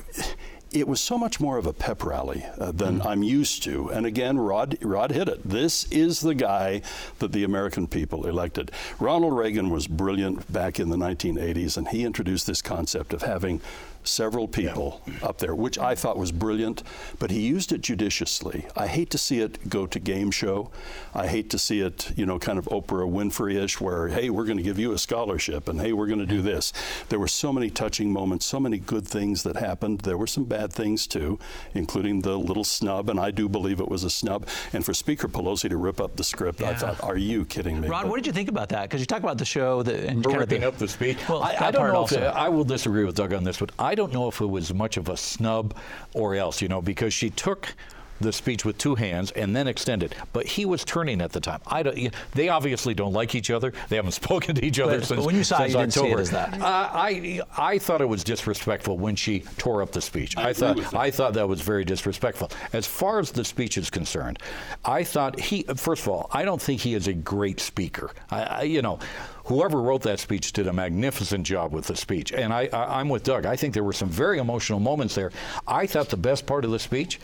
it 0.71 0.87
was 0.87 1.01
so 1.01 1.17
much 1.17 1.41
more 1.41 1.57
of 1.57 1.67
a 1.67 1.73
pep 1.73 2.05
rally 2.05 2.45
uh, 2.59 2.73
than 2.73 3.01
I'm 3.03 3.23
used 3.23 3.63
to. 3.63 3.89
And 3.89 4.05
again, 4.05 4.39
Rod, 4.39 4.77
Rod 4.83 5.13
hit 5.13 5.29
it. 5.29 5.43
This 5.49 5.85
is 5.85 6.21
the 6.21 6.35
guy 6.35 6.83
that 7.21 7.33
the 7.33 7.45
American 7.45 7.87
people 7.87 8.27
elected. 8.27 8.71
Ronald 9.01 9.35
Reagan 9.35 9.71
was 9.71 9.87
brilliant 9.87 10.53
back 10.53 10.79
in 10.79 10.91
the 10.91 10.97
1980s, 10.97 11.77
and 11.77 11.89
he 11.89 12.05
introduced 12.05 12.47
this 12.47 12.61
concept 12.61 13.15
of 13.15 13.23
having 13.23 13.61
several 14.09 14.49
people 14.49 15.01
up 15.23 15.39
there, 15.39 15.55
which 15.55 15.79
I 15.79 15.95
thought 15.95 16.17
was 16.19 16.33
brilliant, 16.33 16.83
but 17.19 17.31
he 17.31 17.41
used 17.41 17.73
it 17.73 17.81
judiciously. 17.81 18.67
I 18.77 18.87
hate 18.87 19.11
to 19.11 19.19
see 19.19 19.41
it 19.41 19.69
go 19.69 19.87
to 19.87 19.99
game 19.99 20.31
show. 20.31 20.71
I 21.15 21.27
hate 21.27 21.51
to 21.51 21.59
see 21.59 21.81
it, 21.81 22.13
you 22.17 22.27
know, 22.27 22.39
kind 22.39 22.59
of 22.59 22.67
Oprah 22.67 23.09
Winfrey-ish, 23.11 23.81
where 23.81 24.09
hey, 24.09 24.31
we're 24.31 24.45
going 24.45 24.57
to 24.57 24.63
give 24.63 24.79
you 24.79 24.93
a 24.93 24.99
scholarship, 24.99 25.69
and 25.69 25.81
hey, 25.81 25.93
we're 25.93 26.07
going 26.07 26.19
to 26.19 26.27
do 26.27 26.43
this. 26.43 26.73
There 27.09 27.19
were 27.19 27.29
so 27.29 27.53
many 27.53 27.71
touching 27.71 28.13
moments, 28.13 28.47
so 28.47 28.59
many 28.61 28.79
good 28.79 29.07
things 29.07 29.43
that 29.43 29.57
happened. 29.57 30.01
There 30.01 30.19
were 30.19 30.27
some 30.27 30.45
bad 30.45 30.73
things 30.73 31.07
too, 31.07 31.39
including 31.75 32.23
the 32.23 32.39
little 32.39 32.65
snub, 32.65 33.11
and 33.11 33.21
I 33.21 33.31
do 33.31 33.49
believe 33.49 33.81
it 33.81 33.89
was 33.89 34.05
a 34.05 34.11
snub. 34.11 34.47
And 34.73 34.85
for 34.85 34.95
Speaker 34.95 35.29
Pelosi 35.29 35.69
to 35.69 35.77
rip 35.77 36.01
up 36.01 36.17
the 36.17 36.25
script, 36.25 36.63
I 36.63 36.75
thought, 36.75 37.03
are 37.03 37.17
you 37.17 37.45
kidding 37.45 37.81
me? 37.81 37.89
Rod, 37.89 38.03
But- 38.03 38.11
what 38.11 38.17
did 38.17 38.27
you 38.27 38.33
think 38.33 38.49
about 38.49 38.69
that? 38.71 38.83
Because 38.83 39.01
you 39.01 39.07
talk 39.07 39.23
about 39.23 39.39
the 39.39 39.45
show 39.45 39.83
that, 39.83 39.95
and 40.05 40.23
For 40.23 40.31
kind 40.31 40.43
of 40.43 40.51
ripping 40.51 40.65
up 40.65 40.77
the 40.79 40.89
speech. 40.89 41.19
Well, 41.29 41.43
I, 41.43 41.57
I 41.59 41.71
don't 41.71 41.83
part 41.83 41.93
know 41.93 42.05
if. 42.05 42.35
I 42.35 42.49
will 42.49 42.65
disagree 42.65 43.05
with 43.05 43.17
Doug 43.17 43.33
on 43.33 43.45
this, 43.45 43.59
but 43.59 43.73
I 43.79 43.95
don't 43.99 44.13
know 44.13 44.29
if 44.29 44.41
it 44.41 44.47
was 44.47 44.73
much 44.73 44.97
of 44.97 45.09
a 45.09 45.17
snub 45.17 45.75
or 46.15 46.37
else, 46.37 46.63
you 46.63 46.69
know, 46.69 46.81
because 46.81 47.13
she 47.13 47.31
took 47.31 47.75
the 48.21 48.33
speech 48.33 48.65
with 48.65 48.79
two 48.79 48.95
hands 48.95 49.31
and 49.33 49.55
then 49.55 49.69
extended. 49.69 50.15
But 50.33 50.47
he 50.47 50.65
was 50.65 50.85
turning 50.85 51.21
at 51.21 51.33
the 51.33 51.41
time. 51.41 51.61
I 51.67 51.83
don't. 51.83 52.11
They 52.33 52.49
obviously 52.49 52.95
don't 52.95 53.13
like 53.13 53.35
each 53.35 53.51
other. 53.51 53.73
They 53.89 53.97
haven't 53.97 54.13
spoken 54.23 54.55
to 54.57 54.65
each 54.65 54.81
other 54.81 54.99
But- 54.99 55.07
since. 55.07 55.19
but 55.21 55.27
when 55.27 55.37
you 55.37 55.45
saw 55.45 55.63
it, 55.63 55.71
you 55.71 55.77
didn't 55.77 55.93
see 55.93 56.01
it 56.01 56.05
October. 56.05 56.21
as 56.21 56.31
that. 56.31 56.55
Uh, 56.61 56.91
I 56.93 57.41
I 57.57 57.79
thought 57.79 58.01
it 58.01 58.09
was 58.09 58.25
disrespectful 58.25 58.99
when 58.99 59.17
she 59.17 59.41
tore 59.59 59.83
up 59.83 59.93
the 59.93 60.01
speech. 60.01 60.37
I, 60.37 60.51
agree 60.51 60.55
thought. 60.83 60.95
I 60.95 61.11
thought 61.11 61.35
that 61.35 61.49
was 61.49 61.61
very 61.61 61.85
disrespectful. 61.85 62.51
As 62.73 62.87
far 62.87 63.19
as 63.19 63.31
the 63.33 63.45
speech 63.45 63.79
is 63.79 63.91
concerned, 63.91 64.39
I 64.85 65.05
thought 65.05 65.39
he. 65.41 65.63
First 65.77 66.03
of 66.03 66.09
all, 66.09 66.29
I 66.33 66.45
don't 66.45 66.61
think 66.61 66.81
he 66.81 66.95
is 66.95 67.09
a 67.09 67.13
great 67.15 67.61
speaker. 67.61 68.11
I, 68.31 68.43
I 68.43 68.63
you 68.63 68.83
know. 68.83 68.99
Whoever 69.45 69.81
wrote 69.81 70.03
that 70.03 70.21
speech 70.21 70.53
did 70.53 70.67
a 70.67 70.73
magnificent 70.75 71.47
job 71.47 71.73
with 71.73 71.87
the 71.87 71.97
speech, 71.97 72.35
and 72.35 72.53
I, 72.53 72.69
I, 72.71 73.01
I'm 73.01 73.09
with 73.09 73.23
Doug. 73.23 73.47
I 73.47 73.57
think 73.57 73.73
there 73.73 73.83
were 73.83 73.95
some 73.95 74.11
very 74.11 74.39
emotional 74.39 74.79
moments 74.79 75.15
there. 75.15 75.33
I 75.67 75.87
thought 75.87 76.11
the 76.11 76.19
best 76.19 76.45
part 76.45 76.67
of 76.67 76.71
the 76.71 76.79
speech 76.79 77.19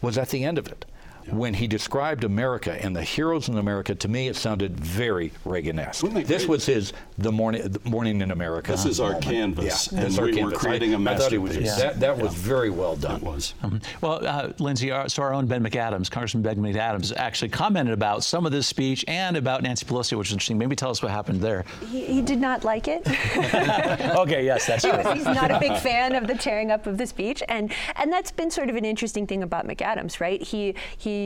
was 0.00 0.18
at 0.18 0.30
the 0.30 0.44
end 0.44 0.58
of 0.58 0.68
it. 0.68 0.84
When 1.30 1.54
he 1.54 1.66
described 1.66 2.24
America 2.24 2.72
and 2.84 2.94
the 2.94 3.02
heroes 3.02 3.48
in 3.48 3.56
America, 3.58 3.94
to 3.94 4.08
me 4.08 4.28
it 4.28 4.36
sounded 4.36 4.78
very 4.78 5.32
Reagan-esque. 5.44 6.04
This 6.26 6.46
was 6.46 6.66
his 6.66 6.92
"The 7.18 7.32
Morning, 7.32 7.62
the 7.62 7.80
morning 7.88 8.20
in 8.20 8.30
America." 8.30 8.72
This 8.72 8.84
is 8.86 9.00
our 9.00 9.08
moment. 9.12 9.24
canvas, 9.24 9.88
Yeah, 9.92 9.98
and 9.98 10.08
it's 10.08 10.18
our 10.18 10.24
we 10.26 10.42
were 10.42 10.50
creating 10.52 10.94
I- 10.94 10.98
a 10.98 11.14
I 11.14 11.16
thought 11.16 11.32
it 11.32 11.38
was- 11.38 11.52
masterpiece. 11.56 11.76
That, 11.80 12.00
that 12.00 12.18
was 12.18 12.34
very 12.34 12.70
well 12.70 12.96
done. 12.96 13.16
It 13.16 13.22
was. 13.22 13.54
Well, 14.00 14.26
uh, 14.26 14.52
Lindsay, 14.58 14.90
our, 14.90 15.08
so 15.08 15.22
our 15.22 15.32
own 15.32 15.46
Ben 15.46 15.62
McAdams, 15.64 16.10
Congressman 16.10 16.42
Ben 16.42 16.56
McAdams, 16.58 17.12
actually 17.16 17.48
commented 17.50 17.92
about 17.94 18.24
some 18.24 18.46
of 18.46 18.52
this 18.52 18.66
speech 18.66 19.04
and 19.08 19.36
about 19.36 19.62
Nancy 19.62 19.86
Pelosi, 19.86 20.16
which 20.18 20.28
is 20.28 20.32
interesting. 20.32 20.58
Maybe 20.58 20.76
tell 20.76 20.90
us 20.90 21.02
what 21.02 21.10
happened 21.12 21.40
there. 21.40 21.64
He, 21.90 22.04
he 22.06 22.22
did 22.22 22.40
not 22.40 22.64
like 22.64 22.88
it. 22.88 23.02
okay, 24.16 24.44
yes, 24.44 24.66
that's 24.66 24.84
He 24.84 24.90
was- 24.90 25.06
he's 25.14 25.24
not 25.24 25.50
a 25.50 25.58
big 25.58 25.76
fan 25.78 26.14
of 26.14 26.26
the 26.26 26.34
tearing 26.34 26.70
up 26.70 26.86
of 26.86 26.98
the 26.98 27.06
speech, 27.06 27.42
and 27.48 27.72
and 27.96 28.12
that's 28.12 28.30
been 28.30 28.50
sort 28.50 28.68
of 28.70 28.76
an 28.76 28.84
interesting 28.84 29.26
thing 29.26 29.42
about 29.42 29.66
McAdams, 29.66 30.20
right? 30.20 30.42
He 30.42 30.74
he 30.96 31.19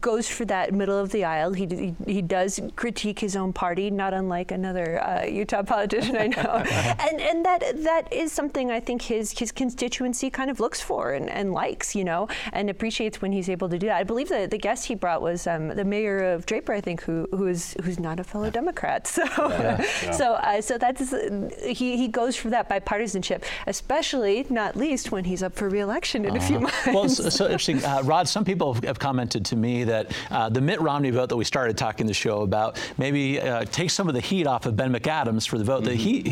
goes 0.00 0.28
for 0.28 0.44
that 0.46 0.72
middle 0.72 0.98
of 0.98 1.10
the 1.10 1.24
aisle. 1.24 1.52
He 1.52 1.66
he, 1.66 1.94
he 2.16 2.22
does 2.22 2.60
critique 2.76 3.18
his 3.20 3.34
own 3.36 3.52
party, 3.52 3.90
not 3.90 4.12
unlike 4.14 4.50
another 4.50 4.88
uh, 5.02 5.24
Utah 5.24 5.62
politician 5.62 6.16
I 6.16 6.26
know, 6.28 6.52
and 7.06 7.20
and 7.20 7.44
that 7.44 7.60
that 7.90 8.12
is 8.12 8.32
something 8.32 8.70
I 8.70 8.80
think 8.80 9.02
his 9.02 9.26
his 9.38 9.50
constituency 9.52 10.28
kind 10.30 10.50
of 10.50 10.60
looks 10.60 10.80
for 10.80 11.12
and, 11.12 11.28
and 11.30 11.52
likes, 11.52 11.94
you 11.94 12.04
know, 12.04 12.28
and 12.52 12.70
appreciates 12.70 13.20
when 13.22 13.32
he's 13.32 13.48
able 13.48 13.68
to 13.68 13.78
do 13.78 13.86
that. 13.88 13.96
I 13.96 14.04
believe 14.04 14.28
the 14.28 14.46
the 14.56 14.58
guest 14.58 14.86
he 14.86 14.94
brought 14.94 15.20
was 15.22 15.46
um, 15.46 15.68
the 15.68 15.84
mayor 15.84 16.18
of 16.34 16.46
Draper, 16.46 16.72
I 16.72 16.80
think, 16.80 17.02
who 17.02 17.28
who 17.38 17.46
is 17.54 17.62
who's 17.84 17.98
not 17.98 18.20
a 18.20 18.24
fellow 18.24 18.50
Democrat. 18.50 19.02
So 19.16 19.24
so 20.20 20.26
uh, 20.34 20.60
so 20.60 20.78
that's 20.78 21.10
he 21.80 21.96
he 21.96 22.08
goes 22.08 22.34
for 22.36 22.50
that 22.50 22.68
bipartisanship, 22.68 23.40
especially 23.66 24.46
not 24.50 24.76
least 24.76 25.10
when 25.12 25.24
he's 25.24 25.42
up 25.42 25.54
for 25.54 25.68
reelection 25.68 26.24
in 26.28 26.36
a 26.36 26.40
few 26.40 26.60
months. 26.60 26.86
Well, 26.86 27.04
it's 27.04 27.34
so 27.34 27.44
interesting. 27.46 27.82
Uh, 27.84 28.02
Rod, 28.04 28.28
some 28.28 28.44
people 28.44 28.74
have- 28.74 28.84
have 28.84 28.98
commented 28.98 29.15
to 29.24 29.56
me 29.56 29.84
that 29.84 30.12
uh, 30.30 30.48
the 30.48 30.60
Mitt 30.60 30.80
Romney 30.80 31.10
vote 31.10 31.28
that 31.28 31.36
we 31.36 31.44
started 31.44 31.76
talking 31.76 32.06
the 32.06 32.14
show 32.14 32.42
about 32.42 32.78
maybe 32.98 33.40
uh, 33.40 33.64
take 33.64 33.90
some 33.90 34.08
of 34.08 34.14
the 34.14 34.20
heat 34.20 34.46
off 34.46 34.66
of 34.66 34.76
Ben 34.76 34.92
McAdams 34.92 35.48
for 35.48 35.58
the 35.58 35.64
vote 35.64 35.84
that 35.84 35.94
he. 35.94 36.22
he 36.22 36.30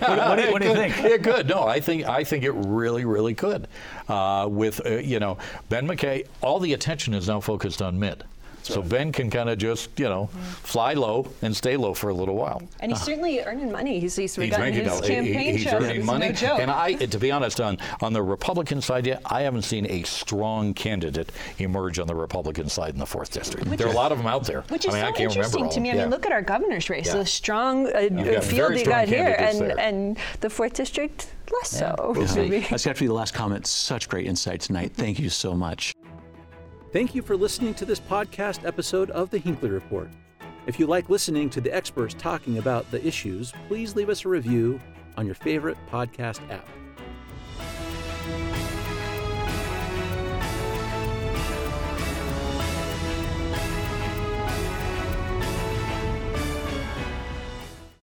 What, 0.00 0.18
what 0.18 0.36
do 0.36 0.44
you, 0.44 0.52
what 0.52 0.62
do 0.62 0.68
you 0.68 0.74
think? 0.74 0.98
It 1.04 1.22
could. 1.22 1.48
No, 1.48 1.64
I 1.64 1.80
think 1.80 2.06
I 2.08 2.24
think 2.24 2.44
it 2.44 2.52
really, 2.52 3.04
really 3.04 3.34
could. 3.34 3.68
Uh, 4.08 4.46
with 4.50 4.84
uh, 4.86 4.96
you 4.96 5.18
know 5.18 5.38
Ben 5.68 5.86
McKay, 5.86 6.26
all 6.40 6.60
the 6.60 6.72
attention 6.72 7.14
is 7.14 7.28
now 7.28 7.40
focused 7.40 7.82
on 7.82 7.98
Mitt. 7.98 8.22
So 8.62 8.82
Ben 8.82 9.12
can 9.12 9.30
kind 9.30 9.48
of 9.48 9.58
just, 9.58 9.90
you 9.98 10.08
know, 10.08 10.26
fly 10.62 10.92
low 10.94 11.26
and 11.42 11.56
stay 11.56 11.76
low 11.76 11.94
for 11.94 12.10
a 12.10 12.14
little 12.14 12.34
while. 12.36 12.62
and 12.80 12.92
he's 12.92 13.00
certainly 13.02 13.40
earning 13.40 13.72
money. 13.72 13.98
He's, 14.00 14.16
he's, 14.16 14.34
He's 14.36 14.50
gotten 14.50 14.66
making 14.74 14.84
his 14.88 15.00
a- 15.00 15.02
he- 15.02 15.08
campaign 15.14 15.56
he's 15.56 15.62
show. 15.62 15.76
earning 15.78 16.04
money. 16.04 16.34
No. 16.42 16.56
And 16.58 16.70
I, 16.70 16.92
to 17.14 17.18
be 17.18 17.30
honest, 17.30 17.60
on 17.60 17.78
on 18.02 18.12
the 18.12 18.22
Republican 18.22 18.80
side, 18.80 19.06
yet 19.06 19.22
I 19.26 19.42
haven't 19.42 19.62
seen 19.62 19.86
a 19.90 20.02
strong 20.02 20.74
candidate 20.74 21.32
emerge 21.58 21.98
on 21.98 22.06
the 22.06 22.14
Republican 22.14 22.68
side 22.68 22.92
in 22.94 22.98
the 22.98 23.06
fourth 23.06 23.30
district. 23.32 23.68
there 23.76 23.86
are 23.86 23.90
a 23.90 23.94
lot 23.94 24.12
of 24.12 24.18
them 24.18 24.26
out 24.26 24.44
there. 24.44 24.62
Which 24.68 24.84
is 24.86 24.94
I 24.94 24.98
mean, 24.98 25.04
I 25.06 25.10
so 25.10 25.16
can't 25.16 25.30
interesting 25.32 25.64
all 25.64 25.70
to 25.70 25.80
me. 25.80 25.90
I 25.90 25.92
mean, 25.94 26.02
Yeah. 26.02 26.08
look 26.08 26.26
at 26.26 26.32
our 26.32 26.42
governor's 26.42 26.90
race, 26.90 27.06
Yeah. 27.06 27.14
the 27.18 27.26
strong 27.26 27.86
uh, 27.86 27.90
uh, 27.90 28.08
got 28.08 28.44
field 28.44 28.68
very 28.68 28.80
you 28.80 28.84
got 28.86 29.08
here, 29.08 29.34
and 29.38 29.58
there. 29.60 29.78
and 29.80 30.16
the 30.40 30.50
fourth 30.50 30.74
district 30.74 31.30
less 31.50 31.70
so. 31.70 32.12
That's 32.18 32.36
maybe. 32.36 32.60
got 32.60 32.78
to 32.80 32.94
be 32.94 33.06
the 33.06 33.12
last 33.14 33.32
comment. 33.34 33.66
Such 33.66 34.08
great 34.08 34.26
insight 34.26 34.60
tonight. 34.60 34.92
Thank 34.94 35.18
you 35.18 35.30
so 35.30 35.54
much. 35.54 35.94
Thank 36.90 37.14
you 37.14 37.20
for 37.20 37.36
listening 37.36 37.74
to 37.74 37.84
this 37.84 38.00
podcast 38.00 38.66
episode 38.66 39.10
of 39.10 39.28
the 39.28 39.36
Hinckley 39.36 39.68
Report. 39.68 40.08
If 40.66 40.80
you 40.80 40.86
like 40.86 41.10
listening 41.10 41.50
to 41.50 41.60
the 41.60 41.70
experts 41.70 42.14
talking 42.14 42.56
about 42.56 42.90
the 42.90 43.06
issues, 43.06 43.52
please 43.68 43.94
leave 43.94 44.08
us 44.08 44.24
a 44.24 44.28
review 44.30 44.80
on 45.18 45.26
your 45.26 45.34
favorite 45.34 45.76
podcast 45.90 46.40
app. 46.50 46.66